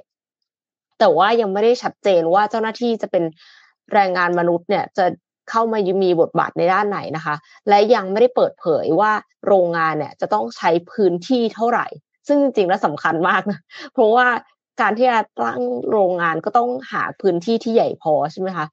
[0.98, 3.24] แต่ว่ายังไม่ได้ชัดเจนว่าเจ้าหน้าที่จะเป็น
[3.92, 5.06] แรงงานมนุษย์เนี่ยจะ
[5.50, 7.34] เข้ามามีบทบาทในด้านไหนนะคะ
[7.68, 9.12] และยังไม่ได้เปิดเผยว่า
[9.46, 11.86] โรงงานเนี่ยจะต้องใช้พื้นที่เท่าไหร่
[12.28, 13.60] ซึ่งจริงๆแล้วสำคัญมากนะ
[13.92, 14.26] เพราะว่า
[14.80, 18.66] การที่จะตั้งโรงงานก็ต้องหาพื้นที่ที่ใหญ่พอใช่ไหมคะ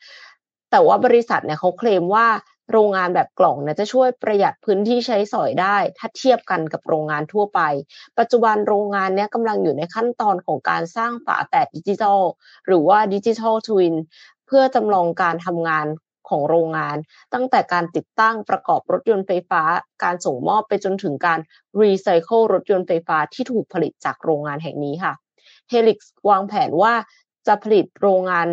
[0.72, 2.28] แต่ว่าบริษัทเนี่ยเขาเคลมว่า
[2.72, 7.62] โรงงานแบบกล่องเนี่ยจะช่วยประหยัดพื้นที่ใช้สอยได้ ถ้าเทียบกันกับโรงงานทั่วไป
[8.20, 12.22] ปัจจุบันโรงงานเนี้ยกำลังอยู่ในขั้นตอนของการสร้างฝาแฝดดิจิทัล
[12.68, 15.88] หรือว่า digital twin เพื่อจำลองการทำงาน
[16.30, 16.98] ของโรงงาน
[17.34, 19.62] ตั้งแต่การติดตั้งประกอบรถยนต์ไฟฟ้า
[20.04, 21.40] การส่งมอบไปจนถึงการ
[21.82, 25.14] รีไซเคิลรถยนต์ไฟฟ้าที่ถูกผลิตจากโรงงานแห่งนี้ค่ะ
[25.72, 25.98] Helix
[26.30, 26.94] วางแผนว่า
[27.48, 28.48] จะผลิตโรงงาน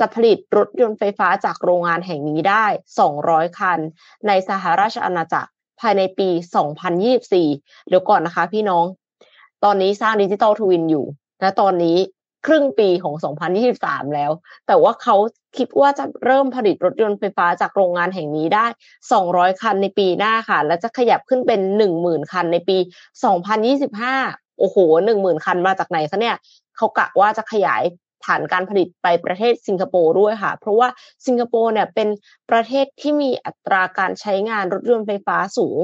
[0.00, 2.64] จะผลิตรถยนต์ไฟฟ้าจากโรงงานแห่งนี้ได้
[3.12, 3.78] 200 คัน
[4.26, 5.50] ในสหราชอาณาจักร
[5.80, 6.28] ภายในปี
[7.08, 8.84] 2024 เดี๋ยวก่อนนะคะพี่น้อง
[9.64, 11.06] ตอนนี้สร้างดิจิตอลทวินอยู่
[11.40, 11.96] และตอนนี้
[12.46, 13.14] ครึ่งปีของ
[13.64, 14.30] 2023 แล้ว
[14.66, 15.16] แต่ว่าเขา
[15.58, 18.66] คิดว่าจะเริ่มผลิตรถยนต์ไฟฟ้าจากโรงงานแห่งนี้ได้
[19.12, 21.60] 200 คันในปีหน้าค่ะ และจะขยับขึ้นเป็น
[21.96, 22.78] 10,000 คันในปี
[23.68, 24.76] 2025 โอ้โห
[25.14, 26.36] 10,000 คันมาจากไหนคะเนี่ย
[26.76, 27.82] เขากะว่าจะขยาย
[28.26, 30.88] ฐานการผลิตไปประเทศสิงคโปร์ด้วยค่ะ เพราะว่า
[31.26, 32.08] สิงคโปร์เนี่ยเป็น
[32.50, 35.78] ประเทศที่มีอัตราการใช้งานรถยนต์ไฟฟ้าสูง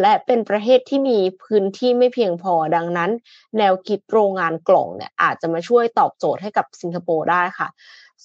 [0.00, 3.10] และเป็นประเทศที่มีพื้นที่ไม่เพียงพอดังนั้น
[3.58, 7.68] แนวคิดโรงงานกล่องเนี่ยอาจจะมาช่วยตอบโจทย์ให้กับสิงคโปร์ได้ค่ะ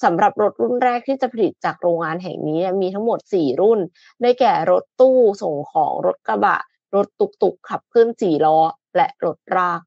[0.03, 3.79] สำหรับรถรุ่นแรกที่จะผลิตจากโรงงานแห่งนี้มีทั้งหมด 4 รุ่น
[4.21, 6.57] ได้แก่รถตู้ส่งของรถกระบะ
[6.95, 8.57] รถตุกตุกขับเคลื่อนสี่ล้อ
[8.95, 9.81] และรถลาก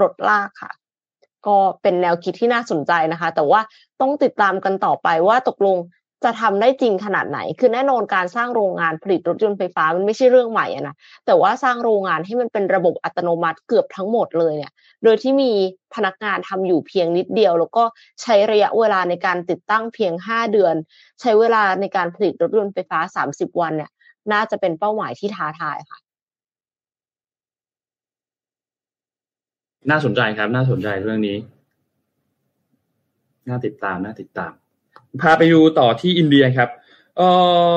[0.00, 0.72] รถลากค่ะ
[1.46, 3.60] ก็เป็นแนวคิดที่น่าสนใจนะคะ แต่ว่า
[4.00, 5.76] ต้องติดตามกันต่อไปว่าตกลง
[6.24, 10.94] จะทำได้จริงขนาดไหน คือแน่นอนการสร้างโรงงานผลิตรถยนต์ไฟฟ้ามันไม่ใช่เรื่องใหม่อะนะ
[11.26, 14.72] แต่ว่าสร้างโรงงานให้มันเป็นระบบอัตโนมัติเกือบทั้งหมดเลยเนี่ย
[15.04, 15.52] โดยที่มี
[15.94, 17.84] พนักงานทำอยู่เพียงนิดเดียว แล้วก็
[18.22, 20.74] ใช้ระยะเวลาในการติดตั้งเพียง 5 เดือน
[21.20, 23.90] ใช้เวลาในการผลิตรถยนต์ไฟฟ้า 30 วันเนี่ย
[24.32, 25.98] น่าจะเป็นเป้าหมายที่ท้าทายค่ะ
[29.90, 31.36] น่าสนใจครับ น่าสนใจเรื่องนี้
[33.48, 34.52] น่าติดตาม น่าติดตาม
[35.20, 36.70] พาไปดูต่อที่อินเดียครับ
[37.16, 37.28] เอ่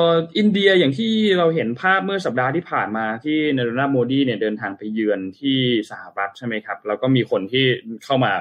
[0.08, 5.58] ออินเดียอย่างที่เราเห็นภาพเมื่อสัปดาห์ที่ผ่านมาที่นารนาโมดีเนี่ยเดินทางไปเยือนที่
[5.90, 7.64] สหรัฐใช่ไหมครับแล้วก็มีคนที่
[8.04, 8.32] เข้ามา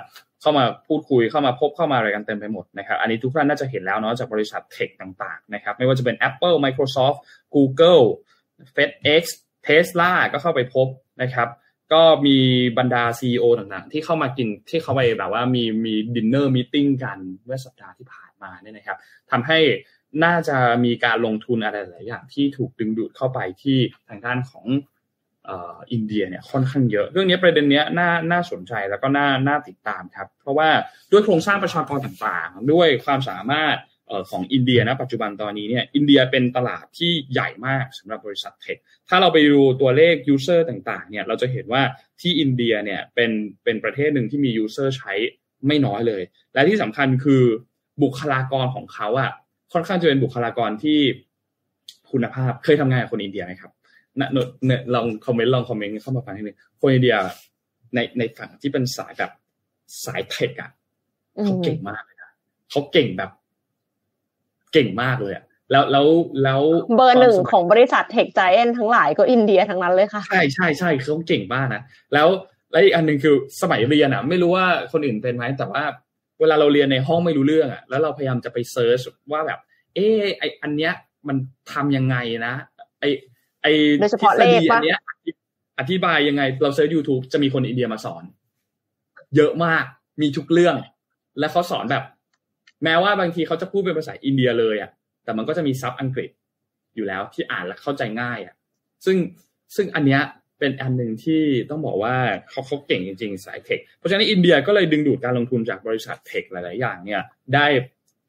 [0.42, 7.18] เข้ามาพูดคุยเข้ามาพบเข้ามาอะไรกันเต็มไปหมดนะครับอันนี้ทุกท่านน่าจะเห็นแล้วเนาะจากบริษัทเทคต่างๆนะครับไม่ว่าจะเป็น Apple Microsoft
[7.56, 8.04] Google
[8.76, 9.24] FedEx
[9.68, 10.88] Tesla ก็เข้าไปพบ
[11.22, 11.48] นะครับ
[11.94, 12.38] ก็มี
[12.78, 18.98] บรรดา CEO ต่างๆ ที่เข้ามากินที่เขาไปแบบว่ามีมี dinner meeting กันเมื่อสัปดาห์ที่ผ่าน มาเนี่ยนะครับ
[19.32, 19.60] ทำให้
[20.24, 23.78] น่าจะมีการลงทุนอะไรหลายอย่างที่ถูกดึงดูดเข้าไปที่
[24.08, 24.66] ทางด้านของ
[25.92, 30.70] อินเดียเนี่ยค่อนข้างเยอะ เรื่องนี้ประเด็นนี้น่าน่าสนใจแล้วก็น่าน่าติดตามครับ เพราะว่า
[31.12, 33.78] ด้วยโครงสร้างประชากรต่างๆ ด้วยความสามารถ
[34.30, 38.78] ของอินเดียนะปัจจุบันตอนนี้เนี่ยอินเดียเป็นตลาดที่ใหญ่มากสำหรับบริษัท tech
[39.10, 41.84] ถ้าเราไปดูตัวเลข user ต่างๆเนี่ยเราจะเห็นว่า
[42.22, 43.32] ที่อินเดียเนี่ยเป็น
[43.64, 45.14] เป็นประเทศหนึ่งที่มี user ใช้
[45.68, 46.24] ไม่น้อยเลย
[46.54, 47.44] และที่สำคัญคือ
[48.04, 49.32] บุคลากรของเขาอะ
[49.74, 51.00] ค่อนข้างจะเป็นบุคลากรที่
[52.12, 53.72] คุณภาพเคยทำงานกับคนอินเดียไหมครับ
[54.20, 57.16] นะเนี่ยลอง comment ลอง comment เข้ามาฟังทีนึงคนอินเดีย
[57.96, 59.32] ในในฝั่งที่เป็นสายแบบ
[60.06, 60.72] สาย tech อะ
[61.44, 62.32] เขาเก่งมากเลยนะ
[62.72, 63.32] เขาเก่งแบบ
[64.74, 66.08] เก่งมากเลยอะแล้วแล้ว
[66.44, 66.62] แล้ว
[66.96, 71.82] เบอร์หนึ่งของบริษัท tech giant ทั้งหลายก็อินเดียทั้งนั้นเลยค่ะ ใช่ใช่ใช่เขาเก่งมากนะ
[72.14, 72.28] แล้ว
[72.72, 75.84] และอีกอันหนึ่งคือสมัยเรียนอะไม่รู้ว่าคนอื่นเป็นไหมแต่ว่า
[76.40, 79.00] เวลาเราเรียนในห้องไม่รู้เรื่องอะแล้วเราพยายามจะไป search
[79.32, 79.60] ว่าแบบ
[79.96, 80.94] เออไออันเนี้ย
[81.28, 81.38] มัน
[81.74, 82.16] ทำยังไง
[82.46, 82.54] นะ
[83.00, 83.06] ไอ
[83.62, 83.68] ไอ
[84.02, 85.00] ทฤษฎีอันเนี้ย
[85.80, 88.24] อธิบายยังไง เรา search YouTube จะมีคนอินเดียมาสอน
[89.36, 89.84] เยอะมาก
[90.22, 90.76] มีทุกเรื่อง
[91.40, 92.04] และเขาสอนแบบ
[92.84, 94.92] แม้ว่าบางทีเขาจะพูดเป็นภาษาอินเดียเลยอะ
[95.24, 96.30] แต่มันก็จะมี sub อังกฤษ
[96.96, 98.56] อยู่แล้วที่อ่านและเข้าใจง่ายอะ
[99.06, 99.18] ซึ่ง
[99.76, 100.22] ซึ่งอันเนี้ย
[100.60, 102.16] เป็นอันหนึ่งที่ต้องบอกว่า
[102.50, 107.22] เขาเขาเก่งจริง ๆ สาย tech เพราะฉะนั้นอินเดียก็เลยดึงดูดการลงทุนจากบริษัท tech หลาย ๆ อย่างเนี่ย
[107.54, 107.66] ได้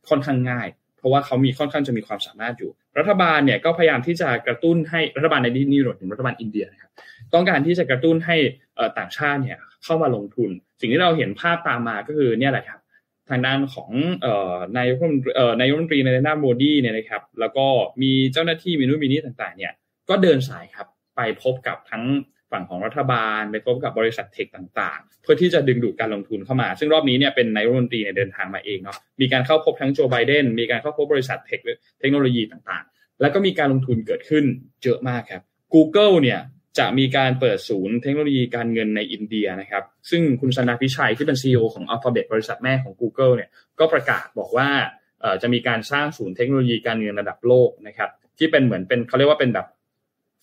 [0.08, 0.68] ค่อนข้างง่าย
[0.98, 6.90] เพราะว่าเขามีค่อนข้างจะมีความสามารถอยู่ รัฐบาลเนี่ยก็พยายามที่จะกระตุ้นให้รัฐบาลในนี่รวมถึงรัฐบาลอินเดียนะครับ
[7.34, 8.36] ต้องการที่จะกระตุ้นให้
[8.98, 10.50] ต่างชาติเนี่ยเข้ามาลงทุน
[10.80, 12.78] สิ่งที่เราเห็นภาพตามมาก็คือเนี่ยแหละครับ
[13.30, 13.90] ทางด้านของ
[14.78, 17.66] นายกรัฐมนตรีนายกรัฐมนตรีในด้านโมดีเนี่ยนะครับแล้วก็
[18.02, 19.72] มีเจ้าหน้าที่มีนู่นมีนี่ต่างๆเนี่ย
[20.08, 20.86] ก็เดินสายครับ
[21.16, 22.04] ไปพบกับทั้ง
[22.52, 31.60] ฝั่งของรัฐบาล ไปพบกับบริษัทเทคต่างๆ เพื่อที่จะดึงดูดการลงทุนเข้ามา ซึ่งรอบนี้เนี่ยเป็นนายรัฐมนตรีเนี่ยเดินทางมาเองเนาะมีการเข้าพบทั้งโจไบเดนมีการเข้าพบบริษัทเทค
[32.00, 34.44] เทคโนโลยีต่างๆ แล้วก็มีการลงทุนเกิดขึ้น
[34.82, 35.42] เยอะมากครับ
[35.74, 36.40] Google เนี่ย
[36.78, 44.68] จะมีการเปิดศูนย์เทคโนโลยีการเงินในอินเดียนะครับ ซึ่งคุณชนาพิชัยที่เป็น CEO ของ Alphabet บริษัทแม่ของ Google เนี่ยก็ประกาศบอกว่า
[45.42, 49.66] จะมีการสร้างศูนย์เทคโนโลยีการเงินระดับโลกนะครับที่เป็นเหมือนเป็นเขาเรียกว่าเป็นแบบ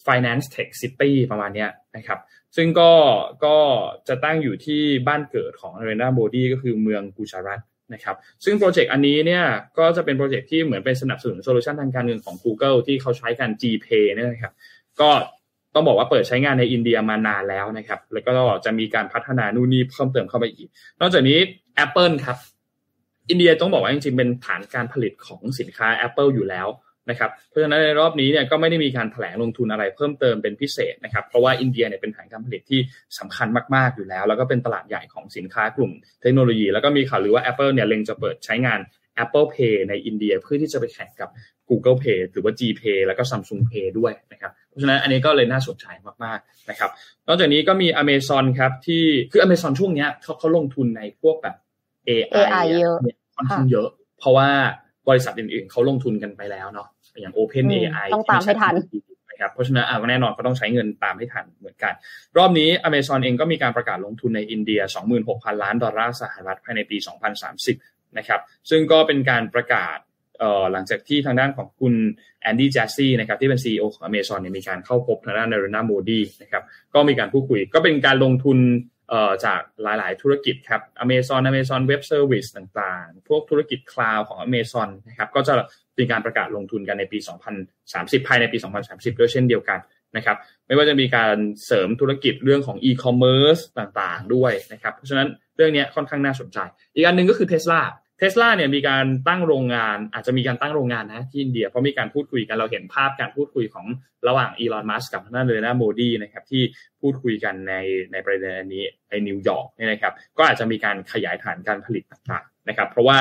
[0.08, 2.20] finance tech city ประมาณนี้นะครับ
[2.56, 2.92] ซึ่งก็
[3.46, 3.58] ก็
[4.08, 7.60] จะตั้งอยู่ที่บ้านเกิดของเรนาโบดีก็คือเมืองกุจารัต
[7.94, 9.44] นะครับซึ่ง project อันนี้เนี่ย
[9.78, 14.54] ก็จะเป็น project ที่เหมือนเป็นสนับสนุน solution ทางการเงินของ Google ที่เขาใช้กัน GPay เนี่ยนะครับ
[15.02, 15.10] ก็
[15.76, 18.32] ต้องบอกว่าเปิดใช้งานในอินเดียมานานแล้วนะครับ แล้วก็
[18.66, 20.68] จะมีการพัฒนานู่นนี่เพิ่มเติมเข้าไปอีก
[21.00, 21.40] นอกจากนี้
[21.86, 22.38] Apple ครับ
[23.30, 26.68] อินเดียต้องบอกว่าจริงๆ เป็นฐานการผลิตของสินค้า Apple อยู่แล้ว
[27.10, 32.80] นะครับเพราะฉะนั้นในรอบนี้เนี่ยก็ไม่ได้มีการแถลงลงทุนอะไรเพิ่มเติมเป็นพิเศษนะครับเพราะว่าอินเดียเนี่ยเป็นฐานการผลิตที่
[33.20, 35.92] สำคัญมากๆอยู่แล้ว แล้วก็เป็นตลาดใหญ่ของสินค้ากลุ่ม
[36.22, 38.80] เทคโนโลยี แล้วก็มีข่าวลือว่า Apple เนี่ยเล็งจะเปิดใช้งาน
[39.24, 41.30] Apple Pay ในอินเดียเพื่อที่จะไปแข่งกับ
[41.70, 45.86] Google Pay หรือว่า Gpay แล้วก็ Samsung Pay ด้วยนะครับเพราะฉะนั้นอันนี้ก็เลยน่าสนใจ
[46.24, 46.90] มากๆนะครับ
[47.28, 51.56] นอกจากนี้ก็มี Amazon ครับที่คือ Amazon ช่วงเนี้ยเขาเขาลงทุนในพวกแบบ
[52.08, 53.90] AI, AI เยอะนี่ค่อนข้างเยอะ
[54.20, 54.50] เพราะว่า
[55.10, 56.88] บริษัทอื่นๆเขาลงทุนกันไปแล้วเนาะ
[57.20, 58.74] อย่าง Open อืม AI ต้องตามให้ทัน
[59.30, 61.94] นะครับเพราะฉะนั้นอะแน่นอนก็ต้องใช้เงินตามให้ทันเหมือนกัน
[62.38, 64.82] รอบนี้ Amazon เองก็มีการประกาศลงทุนในอินเดีย
[65.22, 66.98] 26,000 ล้านดอลลาร์สหรัฐภายในปี
[67.58, 69.98] 2030 นะครับ ซึ่งก็เป็นการประกาศ
[70.40, 71.94] เอ่อหลังจากที่ทางด้านของคุณ
[72.42, 78.93] แอนดี้แจสซี่นะครับที่เป็น CEO ของ Amazon เนี่ยมีการเข้าพบทางด้านนารนาโมดีนะครับก็มีการพูดคุยก็เป็นการลงทุนเอ่อ
[79.46, 85.54] จากหลายๆ ธุรกิจครับ Amazon Amazon Web Service ต่างๆ พวกธุรกิจคลาวของ Amazon นะครับ ก็จะ
[85.98, 87.18] มีการประกาศลงทุนกันในปี
[87.74, 88.58] 2030 ภายในปี
[88.90, 89.80] 2030 ด้วยเช่นเดียวกัน
[90.16, 90.38] นะครับ
[90.68, 91.36] ไม่ว่าจะมีการ
[91.66, 96.58] เสริมธุรกิจเรื่องของ e-commerce ต่างๆ ด้วยนะครับ เพราะฉะนั้นเรื่องนี้ค่อนข้างน่าสนใจ
[96.96, 97.82] อีกอันหนึ่งก็คือ Tesla
[98.20, 103.86] Tesla เนี่ยมีการตั้งโรงงาน อาจจะมีการตั้งโรงงานนะที่อินเดียเพราะมีการพูดคุยกันเราเห็นภาพการพูดคุยของ
[104.28, 106.64] ระหว่าง Elon Musk กับทางด้านนเรนทราโมดีนะครับที่
[107.02, 107.74] พูดคุยกันใน
[108.12, 113.18] ในประเด็นอันนี้ในนิวยอร์กเนี่ยนะครับ ก็อาจจะมีการขยายฐานการผลิตต่างๆนะครับ เพราะว่า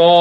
[0.00, 0.12] ก็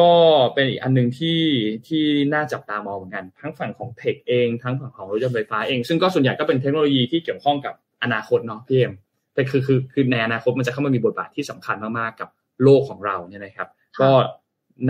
[0.00, 0.12] ก็
[0.54, 1.40] เป็นอีกอันหนึ่งที่
[1.88, 2.04] ที่
[2.34, 8.92] น่าจับตามองเหมือนกัน ทั้งฝั่งของเทคเองทั้งฝั่งของรถยนต์ไฟฟ้าเอง ซึ่งก็ส่วนใหญ่ก็เป็นเทคโนโลยีที่เกี่ยวข้องกับอนาคตเนาะพี่เอ็ม
[9.34, 12.28] แต่คือคือคือในอนาคตมันจะเข้ามามีบทบาทที่สำคัญมากๆกับ
[12.62, 13.68] โลกของเราเนี่ยนะครับ
[14.00, 14.10] ก็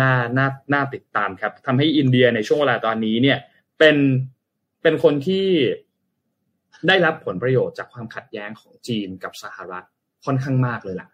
[0.00, 3.38] น่าน่าน่าติดตามครับทำให้อินเดียในช่วงเวลาตอนนี้เนี่ย
[3.78, 3.96] เป็น
[4.82, 5.46] เป็นคนที่
[6.88, 9.86] ได้รับผลประโยชน์จากความขัดแย้งของจีนกับสหรัฐ
[10.24, 11.08] ค่อนข้างมากเลยล่ะ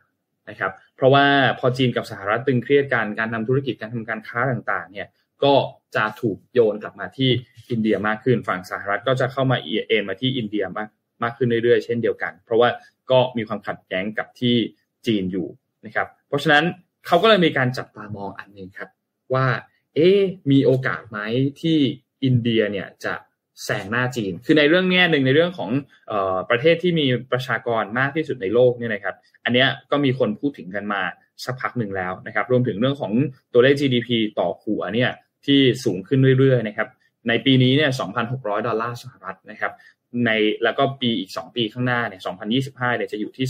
[0.48, 1.26] นะครับ เพราะว่า
[1.58, 5.08] พอจีนกับสหรัฐตึงเครียดกันการทำธุรกิจการทำการค้าต่างๆ เนี่ย
[5.44, 5.54] ก็
[5.96, 7.30] จะถูกโยนกลับมาที่
[7.70, 10.88] อินเดียมากขึ้นฝั่งสหรัฐก็จะเข้ามาเอ็นมาที่อินเดียมาก
[11.22, 12.68] มากขึ้นเรื่อยๆ เช่นเดียวกัน เพราะว่า
[13.10, 14.56] ก็มีความขัดแย้งกับที่
[15.06, 15.48] จีนอยู่
[15.86, 16.64] นะครับ เพราะฉะนั้น
[17.06, 18.90] เขาก็เลยมีการจับตามองอันหนึ่งครับ
[19.34, 19.46] ว่า
[19.94, 20.10] เอ๊
[20.50, 21.18] มีโอกาสไหม
[21.60, 21.78] ที่
[22.24, 23.14] อินเดียเนี่ยจะ
[23.64, 25.70] แซงหน้าจีน คือในเรื่องแง่หนึ่งในเรื่องของ
[26.10, 29.14] ออประเทศที่มีประชากรมากที่สุดในโลกเนี่ยนะครับ
[29.44, 31.02] อันเนี้ยก็มีคนพูดถึงกันมา
[31.44, 33.12] สักพักหนึ่งแล้วนะครับ รวมถึงเรื่องของ
[33.52, 34.08] ตัวเลข GDP
[34.38, 35.10] ต่อหัวเนี่ย
[35.46, 36.88] ที่สูงขึ้นเรื่อยๆนะครับ
[37.28, 37.90] ในปีนี้เนี่ย
[38.28, 39.72] 2,600 ดอลลาร์สหรัฐนะครับ
[40.24, 40.30] ใน
[40.64, 42.20] แล้วก็ปีอีก 2 ปีข้างหน้าเนี่ย
[42.76, 43.46] 2025 เนี่ยจะอยู่ที่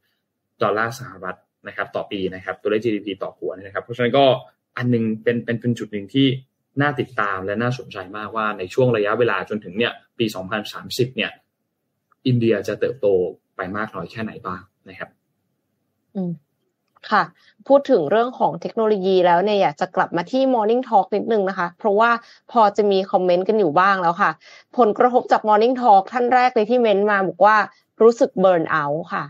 [0.00, 1.36] 3,000 ดอลลาร์สหรัฐ
[1.66, 4.24] นะครับต่อปีนะครับตัวเลข GDP ต่อหัวนะครับเพราะฉะนั้นก็
[4.76, 6.26] อันหนึงเป็นเป็นเป็นจุดหนึ่งที่
[6.80, 10.26] น่าติดตามและน่าสนใจมากว่าในช่วงระยะเวลาจนถึงเนี่ยปี
[10.70, 11.30] 2030 เนี่ย
[12.26, 13.06] อินเดียจะเติบโต
[13.56, 15.10] ไปมากน้อยแค่ไหนบ้างนะครับ
[16.16, 16.32] อืม
[17.10, 17.22] ค่ะ
[17.68, 22.10] พูดถึงเรื่องของเทคโนโลยีแล้วเนี่ยอยากจะกลับมาที่ Morning Talk นิดนึงนะคะ เพราะว่า
[22.52, 24.30] พอจะมีคอมเมนต์กันอยู่บ้างแล้วค่ะ
[24.78, 27.56] ผลกระทบจาก Morning Talk ท่านแรกเลยที่เม้นต์มาบอกว่า
[28.02, 29.24] รู้สึกเบิร์นเอาท์ค่ะ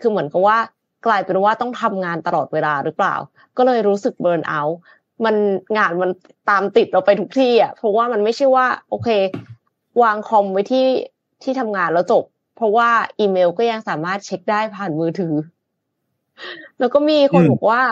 [0.00, 0.58] คือเหมือนกับว่า
[1.06, 3.14] กลายเป็นว่าต้องทำงานตลอดเวลาหรือเปล่า
[3.56, 4.78] ก็เลยรู้สึกเบิร์นเอาท์
[5.24, 5.36] มัน
[5.76, 6.10] งานมัน
[6.50, 9.08] ตามติดเราไปทุกที่อะเพราะว่ามันไม่ใช่ว่า โอเค
[10.02, 10.86] วางคอมไว้ที่
[11.42, 12.24] ที่ทำงานแล้วจบ
[12.56, 15.34] เพราะว่าอีเมลก็ยังสามารถเช็คได้ผ่านมือถือ
[16.78, 17.82] แล้วก็มีคนอืมบอกว่า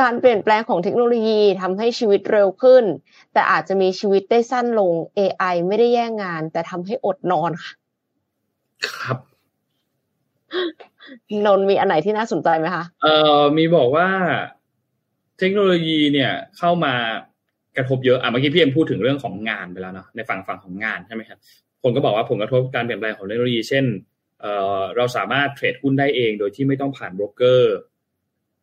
[0.00, 2.84] การเปลี่ยนแปลงของเทคโนโลยีทำให้ชีวิตเร็วขึ้น
[3.32, 7.72] แต่อาจจะมีชีวิตได้สั้นลง AI ไม่ได้แย่งงาน แต่ทำให้อดนอนค่ะ
[8.98, 9.18] ครับ
[11.46, 14.08] นนท์มีอันไหนที่น่าสนใจไหมคะ เอ่อมีบอกว่า
[15.38, 16.94] เทคโนโลยีเนี่ยเข้ามา
[17.76, 21.38] กระทบเยอะอะเมื่อกี้พี่เอ็มพูดถึงเรื่องของงานไปแล้วเนาะในฝั่งฝั่งของงานใช่ไหมครับ
[21.82, 23.84] คนก็บอกว่าผลกระทบการเปลี่ยนแปลงของเทคโนโลยี เช่น
[24.40, 27.76] เอ่อเราสามารถเทรดหุ้นได้เองโดยที่ไม่ต้องผ่านโบรกเกอร์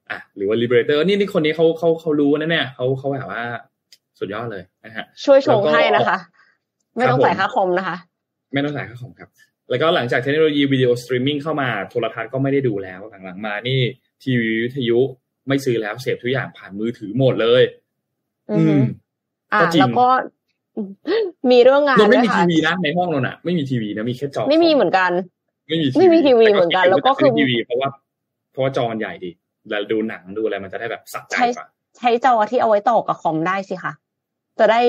[0.09, 3.43] อะหรือว่า liberator นี่นี่คนนี้เขาเขาเขารู้นะเนี่ยเขาเขาแบบว่า
[4.19, 6.17] สุดยอดเลยนะฮะช่วยชงแล้วก็ให้นะคะ
[6.95, 7.97] ไม่ต้องครับผมจ่ายค่าคอมนะคะ
[8.53, 9.29] ไม่ต้องจ่ายค่าคอมครับ
[9.71, 13.79] แล้วก็หลังจากเทคโนโลยีวิดีโอสตรีมมิ่งเข้ามาโทรทัศน์ก็ไม่ได้ดูแล้วหลังๆมานี่
[14.23, 14.99] ทีวีวิทยุ
[15.47, 17.63] ไม่ซื้อแล้วเสพทุกอย่างผ่านมือถือหมดเลย
[18.51, 18.83] อือฮึม
[19.53, 20.07] อ่าก็จริงแล้วก็
[21.51, 25.11] มีเรื่องงานนนไม่ด้วยมีค่ะทีวีนะในห้องนนอะ ไม่มีทีวีนะมีแค่จอไม่มีเหมือนกัน
[25.67, 27.89] ไม่มีไม่มีทีวีเหมือนกัน แล้วก็คือทีวีเพราะว่า
[28.51, 29.31] เพราะว่าจอมันใหญ่ดี
[29.69, 31.67] แล้วดูหนังดูอะไรมันจะได้แบบสะใจใช่กว่า
[31.97, 33.93] ใช้จอที่เอาไว้ต่อกับคอมได้สิคะ
[34.59, 34.81] จะได้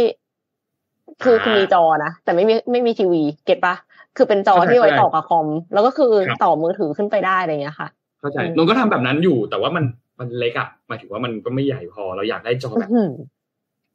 [1.22, 3.74] คืออ่าคือมีจอนะแต่ไม่มีไม่มีทีวี เก็ตปะ
[4.16, 7.88] คือเป็นจอเข้าใจที่ไว้ต่อกับคอม แล้วก็คือครับต่อมือถือขึ้นไปได้อะไรอย่างเงี้ยค่ะ
[8.20, 9.84] เข้าใจอืมนนก็ทำแบบนั้นอยู่ แต่ว่ามัน
[10.18, 13.12] มันเล็กอะหมายถึงว่ามันก็ไม่ใหญ่พอเราอยากได้จอแบบอื้อหือ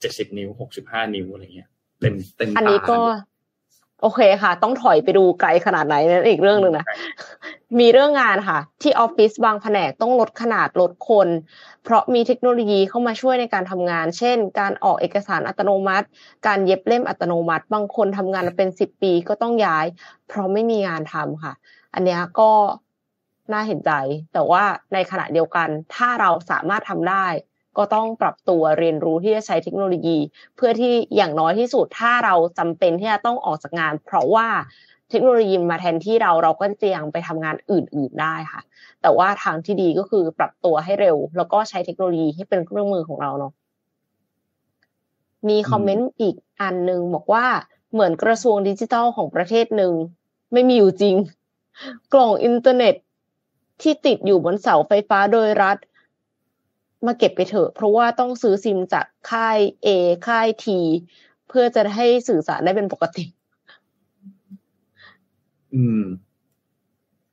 [0.01, 1.70] เจ็ดสิบนิ้วหกสิบห้านิ้วอะไรเงี้ย
[2.01, 2.97] เต็มเต็มอันตานี้ก็
[4.01, 6.86] โอเคค่ะ ต้องถอยไปดูไกลขนาดไหนนั่นอีกเรื่องหนึ่งนะ
[7.80, 11.28] มีเรื่องงานค่ะ ที่ออฟฟิศบางแผนกต้องลดขนาดลดคน
[11.88, 16.08] เพราะมีเทคโนโลยีเข้ามาช่วยในการทำงาน เช่น การออกเอกสารอัตโนมัติ
[16.48, 19.86] การเย็บเล่มอัตโนมัติ บางคนทำงานมาเป็นสิบปีก็ต้องย้าย
[20.28, 21.54] เพราะไม่มีงานทำค่ะ
[21.94, 22.52] อันนี้ก็
[23.54, 23.92] น่าเห็นใจ
[24.34, 24.64] แต่ว่า
[24.94, 27.26] ในขณะเดียวกัน ถ้าเราสามารถทำได้
[27.78, 30.18] ก็ต้องปรับตัวเรียนรู้ที่จะใช้เทคโนโลยี
[30.56, 34.48] เพื่อที่อย่างน้อยที่สุดถ้าเราจำเป็นที่จะต้องออกจากงาน เพราะว่า
[35.10, 38.62] เทคโนโลยีมาแทนที่เราเราก็จะยังไปทำงานอื่น ๆได้ค่ะ
[39.01, 43.53] แต่ว่าทางที่ดีก็คือปรับตัวให้เร็ว แล้วก็ใช้เทคโนโลยีให้เป็นเครื่องมือของเราเนาะ
[45.47, 47.45] มี comment อีกอันหนึ่งบอกว่า
[47.93, 49.93] เหมือนกระทรวงดิจิทัลของประเทศหนึ่ง
[50.53, 51.16] ไม่มีอยู่จริง
[52.14, 52.95] กล่องอินเทอร์เน็ต
[53.82, 55.78] ที่ติดอยู่บนเสาไฟฟ้าโดยรัฐ
[57.05, 59.88] มาเก็บไปเถอะ เพราะว่าต้องซื้อซิมจากค่าย A
[60.28, 60.66] ค่าย T
[61.49, 63.24] เพื่อจะให้สื่อสารได้เป็นปกติ
[65.76, 66.01] อืม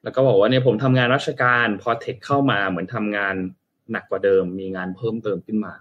[0.03, 3.35] แล้วก็บอกว่าเนี่ยผมทำงานราชการพอ tech เข้ามาเหมือนทำงาน
[3.93, 5.73] หนักกว่าเดิม มีงานเพิ่มเติมขึ้นมา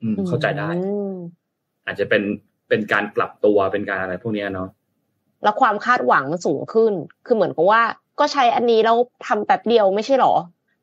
[0.00, 1.14] อืม เข้าใจได้อืม
[1.86, 2.22] อาจจะเป็น
[2.68, 4.68] เป็นการปรับตัวเป็นการอะไรพวกเนี้ยเนาะ
[5.42, 6.92] แล้วความคาดหวังมันสูงขึ้น
[7.26, 7.82] คือเหมือนกับว่า
[8.20, 8.96] ก็ใช้อันนี้แล้ว
[9.26, 10.34] ทำแป๊บเดียวไม่ใช่หรอ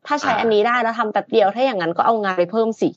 [0.06, 2.88] ถ้าใช้อ่าอันนี้ได้แล้วทำแป๊บเดียวถ้าอย่างนั้นก็เอางานไปเพิ่มสิ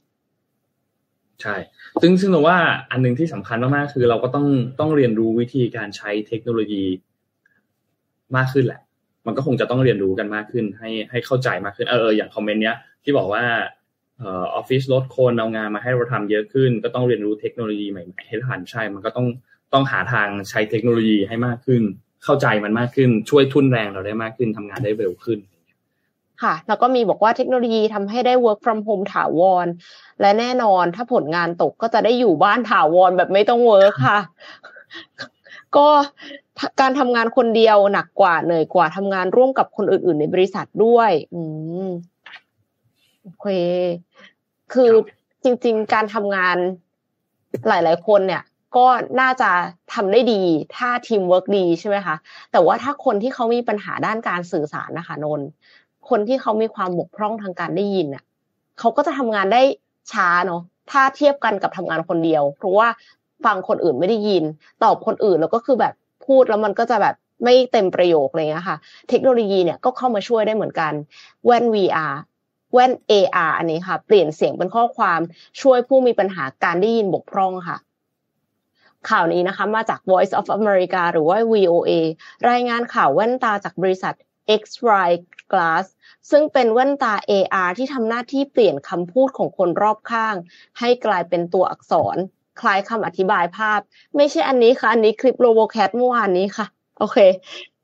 [1.41, 1.55] ใช่
[2.01, 2.57] ซึ่งซึ่งเราว่า
[2.91, 4.47] อันหนึงที่สำคัญมากๆคือเราก็ต้อง
[4.79, 6.83] ต้องเรียนรู้วิธีการใช้เทคโนโลยี
[8.37, 8.81] มากขึ้นแหละ
[9.25, 13.43] มันก็คงจะต้องเรียนรู้กันมากขึ้น ให้ให้เข้าใจมากขึ้นเออเอออย่างคอมเมนต์เนี้ยที่บอกว่า
[14.19, 19.27] เออออฟฟิศลดคนเอางานมาให้เราทำเยอะขึ้น ก็ต้องเรียนรู้เทคโนโลยีใหม่ๆให้ทันใช่ มันก็ต้อง
[19.73, 21.83] ต้องหาทางใช้เทคโนโลยีให้มากขึ้น
[22.23, 25.39] เข้าใจมันมากขึ้น ช่วยทุนแรงเราได้มากขึ้นทำงานได้เร็วขึ้น
[26.43, 29.67] ค่ะ แล้วก็มีบอกว่าเทคโนโลยีทำให้ได้ work from home ถาวร
[30.21, 34.19] และแน่นอนถ้าผลงานตกก็จะได้อยู่บ้านถาวรแบบไม่ต้อง work ค่ะ
[35.77, 35.87] ก็
[36.81, 41.41] การทำงานคนเดียวหนักกว่าเหนื่อยกว่าทำงานร่วมกับคนอื่น ๆ ในบริษัทด้วย อื
[41.85, 41.89] ม
[43.23, 43.45] โอเค
[44.73, 44.91] คือ
[45.43, 46.57] จริง ๆ การทำงาน
[47.67, 48.43] หลายๆคนเนี่ย
[48.77, 48.85] ก็
[49.21, 49.49] น่าจะ
[49.93, 50.41] ทำได้ดี
[50.75, 52.15] ถ้าทีมเวิร์กดีใช่ไหมคะ
[52.51, 55.47] แต่ว่าถ้าคนที่เขามีปัญหาด้านการสื่อสารนะคะนนท์
[56.09, 58.23] คนที่เขามีความบกพร่องทางการได้ยินน่ะ
[58.79, 59.61] เขาก็จะทำงานได้
[60.11, 62.87] ช้าเนาะถ้าเทียบกันกับทำงานคนเดียว เพราะว่า
[63.45, 64.43] ฟังคนอื่นไม่ได้ยิน
[64.83, 65.93] ตอบคนอื่นแล้วก็คือแบบ
[66.27, 68.77] พูดแล้วมันก็จะแบบไม่เต็มประโยคอะไรเงี้ยค่ะ
[69.09, 70.93] เทคโนโลยีเนี่ยก็เข้ามาช่วยได้เหมือนกัน
[71.45, 72.13] แว่น VR
[72.73, 75.19] แว่น AR อันนี้ค่ะ เปลี่ยนเสียงเป็นข้อความ
[75.61, 77.77] ช่วยผู้มีปัญหาการได้ยินบกพร่องค่ะ
[79.09, 81.91] ข่าวนี้นะคะมาจาก Voice of America หรือว่า VOA
[82.49, 84.13] รายงานข่าวแว่นตาจากบริษัท
[84.59, 85.11] X-Ray
[85.51, 85.85] Glass
[86.31, 90.35] ซึ่งเป็นแว่นตา AR ที่ทำหน้าที่เปลี่ยนคำพูดของคนรอบข้าง
[90.79, 92.17] ให้กลายเป็นตัวอักษร
[92.59, 93.79] คล้ายคำอธิบายภาพ
[94.15, 96.65] ไม่ใช่อันนี้ค่ะ อันนี้คลิป RoboCat เมื่อวานนี้ค่ะ
[96.99, 97.17] โอเค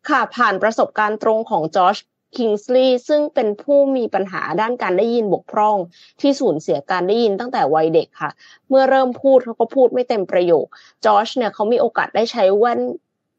[0.09, 1.97] ค่ะผ่านประสบการณ์ตรงของจอร์จ
[2.38, 5.78] คิงส์ลีย์ซึ่งเป็นผู้มีปัญหาด้านการได้ยินบกพร่อง
[6.22, 8.32] ที่สูญเสียการได้ยินตั้งแต่วัยเด็กค่ะ
[8.69, 10.65] เมื่อเริ่มพูดเขาก็พูดไม่เต็มประโยค
[11.05, 12.82] จอร์จเนี่ยเขามีโอกาสได้ใช้แว่น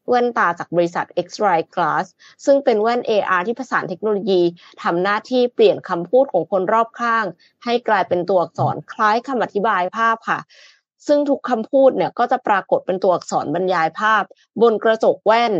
[0.09, 2.05] แว่นตาจากบริษัท X-Ray Glass
[2.45, 4.41] ซึ่งเป็นแว่น AR ที่ผสานเทคโนโลยี
[4.83, 7.25] ทำหน้าที่เปลี่ยนคำพูดของคนรอบข้าง
[7.63, 10.39] ให้กลายเป็นตัวอักษรคล้ายคำอธิบายภาพค่ะ
[11.07, 14.23] ซึ่งทุกคำพูดเนี่ยก็จะปรากฏเป็นตัวอักษรบรรยายภาพ
[14.61, 15.53] บนกระจกแว่น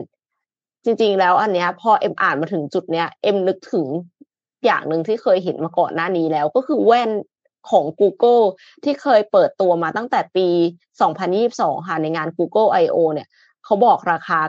[0.86, 3.86] จริง ๆ แล้วอันเนี้ย พอเอ็มอ่านมาถึงจุดเนี้ยเอ็มนึกถึง
[4.66, 7.12] อย่างหนึ่งที่เคยเห็นมาก่อนหน้านี้แล้ว ก็คือแว่น
[7.70, 8.46] ของ Google
[8.84, 10.48] ที่เคยเปิดตัวมาตั้งแต่ปี
[11.18, 12.98] 2022 ค่ะ ในงาน Google I.O.
[13.14, 13.28] เนี่ย
[13.66, 14.40] เขาบอกราคา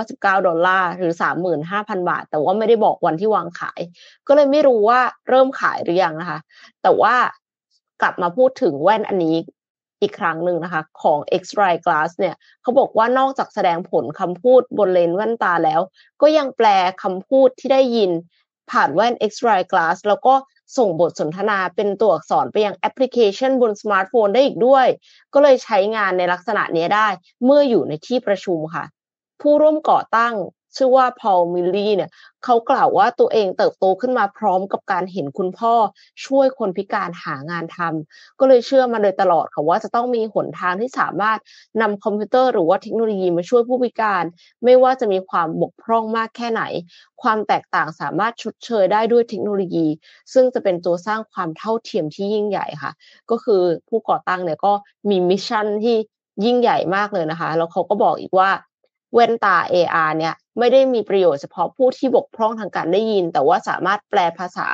[0.00, 1.12] 999 ดอลลาร์ หรือ
[1.60, 3.80] 35,000 บาท แต่ว่าไม่ได้บอกวันที่วางขาย
[4.26, 6.38] ก็เลยไม่รู้ว่าเริ่มขายหรือยังนะคะ
[6.82, 7.14] แต่ว่า
[8.02, 9.36] กลับมาพูดถึงแว่นอันนี้
[10.02, 15.80] อีกครั้งหนึ่งนะคะ ของ X-Ray Glass เนี่ยเขาบอกว่านอกจากแสดงผลคำพูดบนเลนส์แว่นตาแล้ว
[16.22, 16.66] ก็ยังแปล
[17.02, 18.10] คำพูดที่ได้ยิน
[18.70, 20.34] ผ่านแว่น X-Ray Glass แล้วก็
[20.76, 24.86] ส่งบทสนทนาเป็นตัวอักษรไปยังแอปพลิเคชันบนสมาร์ทโฟนได้อีกด้วย
[25.34, 27.08] ก็เลยใช้งานในลักษณะนี้ได้
[27.44, 28.84] เมื่ออยู่ในที่ประชุมค่ะ
[29.40, 30.34] ผู้ร่วมก่อตั้ง
[30.76, 32.10] ชื่อว่าพอลมิลลี่เนี่ย
[32.44, 35.74] เขากล่าวว่าตัวเองเติบโตขึ้นมาพร้อมกับการเห็นคุณพ่อ
[36.26, 41.38] ช่วยคนพิการหางานทำก็เลยเชื่อมาโดยตลอดค่ะว่าจะต้องมีหนทางที่สามารถ
[41.82, 44.24] นำคอมพิวเตอร์หรือว่าเทคโนโลยีมาช่วยผู้พิการ
[44.64, 46.62] ไม่ว่าจะมีความบกพร่องมากแค่ไหน
[47.22, 49.86] ความแตกต่างสามารถชดเชยได้ด้วยเทคโนโลยี
[50.32, 52.92] ซึ่งจะเป็นตัวสร้างความเท่าเทียมที่ยิ่งใหญ่ค่ะ
[53.30, 54.72] ก็คือผู้ก่อตั้งเนี่ยก็
[55.10, 55.96] มี mission ที่
[56.44, 58.50] ยิ่งใหญ่มากเลยนะคะ แล้วเขาก็บอกอีกว่า
[59.14, 64.68] แว่นตา AR เนี่ยไม่ได้มีประโยชน์เฉพาะผู้ที่บกพร่องทางการได้ยิน แต่ว่าสามารถแปลภาษา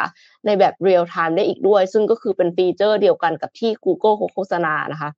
[0.47, 5.11] ในแบบ real-time ได้อีกด้วย ซึ่งก็คือเป็น feature เดียวกันกับที่ Google โฆษณานะคะ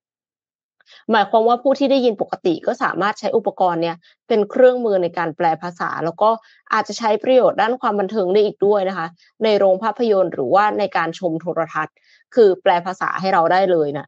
[1.10, 3.96] หมายความว่าผู้ที่ได้ยินปกติก็สามารถใช้อุปกรณ์เนี่ย
[4.28, 6.30] เป็นเครื่องมือในการแปลภาษา แล้วก็
[6.72, 9.06] อาจจะใช้ประโยชน์ด้านความบันเทิงได้อีกด้วยนะคะ
[9.44, 11.94] ในโรงภาพยนตร์หรือว่าในการชมโทรทัศน์
[12.34, 14.06] คือแปลภาษาให้เราได้เลยนะ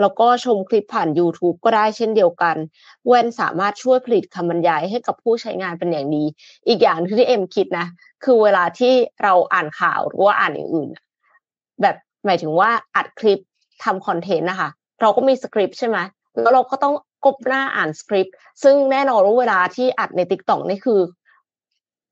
[0.00, 2.56] แล้วก็ชมคลิปผ่าน YouTube ก็ได้เช่นเดียวกัน
[3.06, 6.24] แว่นสามารถช่วยผลิตคำบรรยายให้กับผู้ใช้งานเป็นอย่างดี
[6.68, 7.86] อีกอย่างที่เอ็มคิดนะ
[8.24, 8.92] คือเวลาที่
[9.22, 10.88] เราอ่านข่าวหรือว่าอ่านอย่างอื่น
[11.82, 13.40] แบบหมายถึงว่าอัดคลิป
[13.84, 14.68] ทำ content นะคะ
[15.00, 15.98] เราก็มีสคริปต์ใช่ไหม
[16.40, 16.94] แล้วเราก็ต้อง
[17.24, 21.00] ก้มหน้าอ่านสคริปต์ซึ่งแน่นอนว่าเวลาที่อัดใน TikTok นี่คือ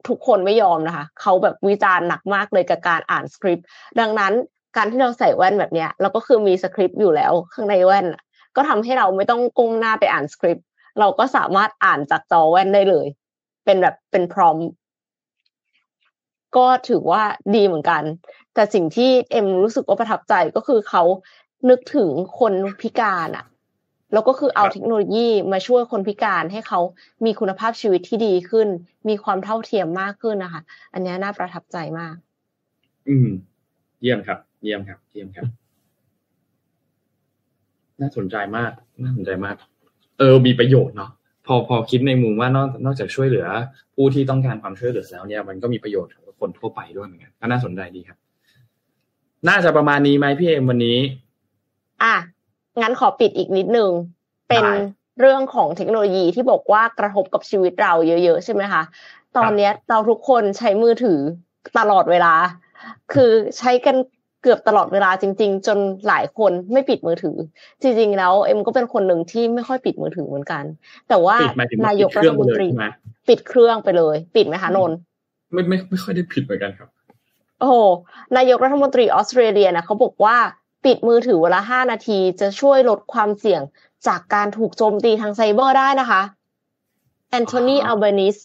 [0.09, 3.67] ทุกคนไม่ยอมนะคะ เขาแบบวิจารณ์หนักมากเลยกับการอ่านสคริปต์
[4.01, 4.33] ดังนั้น
[4.77, 8.07] การที่เราใส่แว่นแบบเนี้ย เราก็คือมีสคริปต์อยู่แล้วข้างในแว่น
[8.57, 10.67] ก็ทำให้เราไม่ต้องก้มหน้าไปอ่านสคริปต์
[10.99, 13.07] เราก็สามารถอ่านจากจอแว่นได้เลย
[13.65, 14.57] เป็นแบบเป็นพร้อม
[16.57, 17.23] ก็ถือว่า
[17.55, 18.03] ดีเหมือนกัน
[18.55, 21.03] แต่สิ่งที่เอ็มรู้สึกว่าประทับใจก็คือเขา
[21.69, 23.47] นึกถึงคนพิการอะ
[24.13, 26.81] แล้วก็คือเอาเทคโนโลยีมาช่วยคนพิการให้เขา
[27.25, 28.69] มีคุณภาพชีวิตที่ดีขึ้น
[29.09, 30.63] มีความเท่าเทียมมากขึ้นนะคะ
[30.93, 32.15] อันนี้น่าประทับใจมาก
[33.09, 33.29] อืม
[34.03, 35.47] เยี่ยมครับ เยี่ยมครับ เยี่ยมครับ
[38.01, 39.57] น่าสนใจมาก น่าสนใจมาก
[40.19, 41.11] เออ มีประโยชน์เนาะ
[41.47, 43.47] พอพอคิดในมุมว่านอกนอกจากช่วยเหลือ
[43.95, 48.19] ผู้ที่ต้องการความช่วยเหลือแล้วเนี่ย มันก็มีประโยชน์กับคนทั่วไปด้วยเหมือนกัน ก็น่าสนใจดีครับ
[49.49, 50.99] น่าจะประมาณนี้ไหมพี่เอ็มวันนี้
[52.03, 52.15] อะ
[52.81, 53.91] งั้นขอปิดอีกนิดนึง
[54.49, 54.65] เป็น
[55.21, 57.93] เรื่องของเทคโนโลยีที่บอกว่ากระทบกับชีวิตเรา
[58.25, 58.83] เยอะ ๆ ใช่ไหมคะ
[59.37, 61.21] ตอนนี้เราทุกคนใช้มือถือ
[61.79, 62.35] ตลอดเวลา
[63.13, 63.97] คือใช้กัน
[64.45, 65.79] เกือบตลอดเวลาจริง ๆ จน
[66.09, 67.37] หลายคนไม่ปิดมือถือ
[67.83, 70.65] จริง ๆ แล้วเอ็มก็เป็นคนหนึ่งที่ไม่ค่อยปิดมือถือเหมือนกัน
[71.09, 71.37] แต่ว่า
[71.87, 72.69] นายกรัฐมนตรี
[73.29, 74.91] ปิดเครื่องไปเลย ปิดไหมคะนน
[75.53, 76.89] ไม่ไม่ไม่ค่อยได้ผิดเหมือนกันครับ
[77.61, 77.73] โอ้
[78.37, 80.37] นายกรัฐมนตรีออสเตรเลียนะเขาบอกว่า
[80.85, 83.63] ปิดมือถือเวลาห้านาทีจะช่วยลดความเสี่ยง
[84.07, 86.23] จากการถูกโจมตีทางไซเบอร์ได้นะคะ
[87.35, 88.37] แอนโทนีอัลเบนิส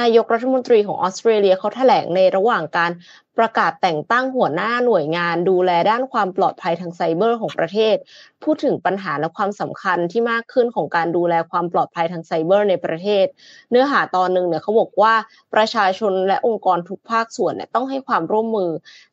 [0.00, 2.92] นายกรัฐมนตรีของออสเตรเลียเขาแถลงในระหว่างการ
[3.38, 7.96] ประกาศแต่งตั้งหัวหน้าหน่วยงานดูแลด้านความปลอดภัยทางไซเบอร์ของประเทศ
[8.42, 13.26] พูดถึงปัญหาและความสำคัญที่มากขึ้นของการดูแลความปลอดภัยทางไซเบอร์ในประเทศ
[13.70, 15.14] เนื้อหาตอนหนึ่งเนี่ยเขาบอกว่า
[15.54, 18.70] ประชาชนและองค์กรทุกภาคส่วนเนี่ยต้องให้ความร่วมมือ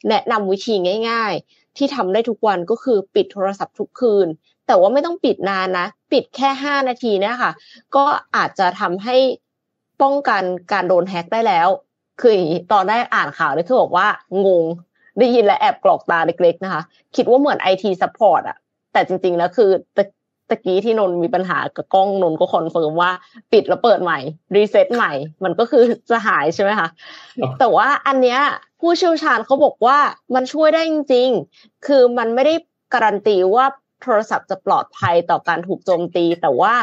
[0.09, 0.75] แนะนำวิธี
[1.09, 4.27] ง่าย ๆ ที่ทำได้ทุกวันก็คือปิดโทรศัพท์ทุกคืน
[4.67, 7.51] แต่ว่าไม่ต้องปิดนานนะ ปิดแค่ห้านาทีเนี่ยค่ะ
[7.95, 8.05] ก็
[8.35, 9.15] อาจจะทำให้
[10.01, 11.67] ป้องกันการโดนแฮ็กได้แล้ว
[12.21, 12.33] คือ
[12.73, 14.07] ตอนแรกอ่านข่าวเลยคือบอกว่า
[14.45, 14.65] งง
[15.19, 16.81] ได้ยินแล้วแอบกลอกตาเล็กๆนะคะ
[17.15, 18.57] คิดว่าเหมือน IT support อะ
[18.93, 20.03] แต่จริงๆแล้วคือตะ
[20.49, 23.11] ตะกี้ที่นนท์มีปัญหากับกล้องนนท์ก็ confirm ว่า
[23.51, 24.19] ปิดแล้วเปิดใหม่
[24.55, 26.87] reset ใหม่ มันก็คือจะหายใช่ไหมคะ
[27.59, 28.39] แต่ว่าอันเนี้ย
[28.79, 29.97] ผู้เชี่ยวชาญเขาบอกว่า
[30.35, 32.53] มันช่วยได้จริง ๆ คือมันไม่ได้
[32.93, 33.65] การันตีว่า
[34.03, 36.75] โทรศัพท์จะปลอดภัยต่อการถูกโจมตี แต่ว่า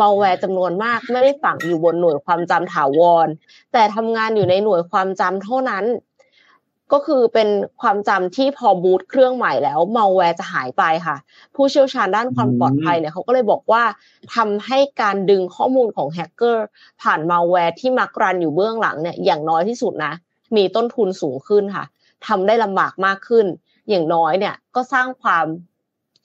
[0.00, 3.28] มาแวร์จำนวนมากไม่ได้ฝังอยู่บนหน่วยความจำถาวร
[3.72, 5.86] แต่ทำงานอยู่ในหน่วยความจำเท่านั้น
[6.92, 7.48] ก็คือเป็น
[7.80, 11.16] ความจำที่พอบูตเครื่องใหม่แล้วมาแวร์จะหายไปค่ะ
[11.54, 13.82] ผู้เชี่ยวชาญด้านความปลอดภัยเนี่ยเขาก็เลยบอกว่า
[14.34, 16.66] ทำให้การดึงข้อมูลของแฮกเกอร์
[17.02, 20.12] ผ่านมาแวร์ที่มัก run อยู่เบื้องหลังเนี่ยอย่างน้อยที่สุดนะ
[20.56, 21.84] มีต้นทุนสูงขึ้นค่ะ
[22.26, 23.46] ทำได้ลำบากมากขึ้น
[23.88, 25.46] อย่างน้อยเนี่ยก็สร้างความ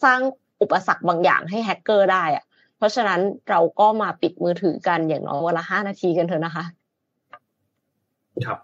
[0.03, 0.19] สร้าง
[0.61, 2.43] อุปสรรคบางอย่างให้แฮกเกอร์ได้อะ
[2.77, 6.63] เพราะฉะนั้นเราก็มาปิดมือถือกันอย่างน้อยวันละห้านาทีกันเถอะนะคะ
[8.45, 8.59] ครับ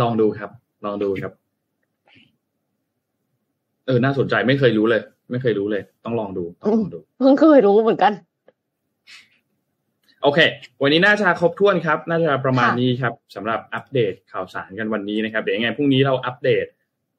[0.00, 0.50] ลองดูครับ
[0.84, 1.32] ลองดูครับ
[3.86, 8.12] เออ น่าสนใจไม่เคยรู้เลย ไม่เคยรู้เลย ต้องลองดูต้องลองดูเพิ่งเคยรู้เหมือนกัน
[10.22, 10.38] โอเค
[10.82, 16.66] วันนี้น่าจะครบถ้วนครับ น่าจะประมาณนี้ครับสำหรับอัปเดตข่าวสารกันวันนี้นะครับ เดี๋ยวยังไงพรุ่งนี้เราอัปเดต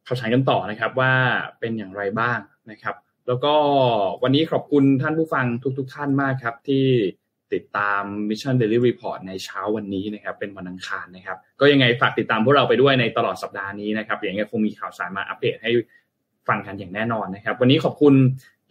[0.07, 1.13] ข่าวสารกันต่อนะครับ ว่า
[1.59, 2.39] เป็นอย่างไรบ้าง
[2.71, 2.95] นะครับ
[3.27, 3.53] แล้วก็
[4.23, 5.45] วันนี้ขอบคุณท่านผู้ฟัง
[5.77, 6.85] ทุกๆท่านมากครับ ที่
[7.53, 15.71] ติดตาม Mission Daily Report ในเช้าวันนี้นะครับ เป็นวันอังคารนะครับ ก็ยังไงฝากติดตามพวกเราไปด้วยในตลอดสัปดาห์นี้นะครับเดี๋ยวยังไงคงมีข่าวสารมาอัปเดตให้
[16.47, 18.13] ฟังกันอย่างแน่นอนนะครับ วันนี้ขอบคุณ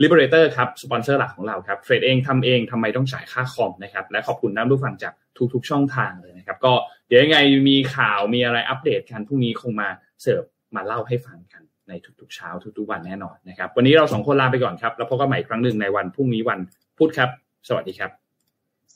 [0.02, 5.12] Liberator ครับสปอนเซอร์หลักของเราครับเทรดเองทำเองทำไมต้องจ่ายค่าคอมนะครับ และขอบคุณท่านผู้ฟังจาก
[5.52, 6.72] ทุกๆ ช่องทางเลยนะครับ ก็
[7.06, 7.38] เดี๋ยวยังไง
[7.68, 9.88] มีข่าวมีอะไรอัปเดตกันพรุ่งนี้คงมา
[10.22, 10.42] เสิร์ฟ
[10.76, 16.58] มาเล่าให้ฟังกัน ในทุกๆเช้าทุกๆวันแน่นอนนะครับ วันนี้เราสองคนลาไปก่อนครับ แล้วพบกันใหม่ครั้งหนึ่งในวันพรุ่งนี้วัน
[16.98, 17.30] พุธครับ
[17.68, 18.10] สวัสดีครับ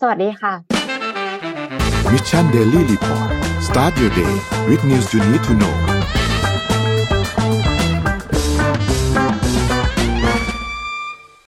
[0.00, 0.52] สวัสดีค่ะ
[2.12, 3.30] Mission Daily Report
[3.68, 4.34] start your day
[4.68, 5.93] with news you need to know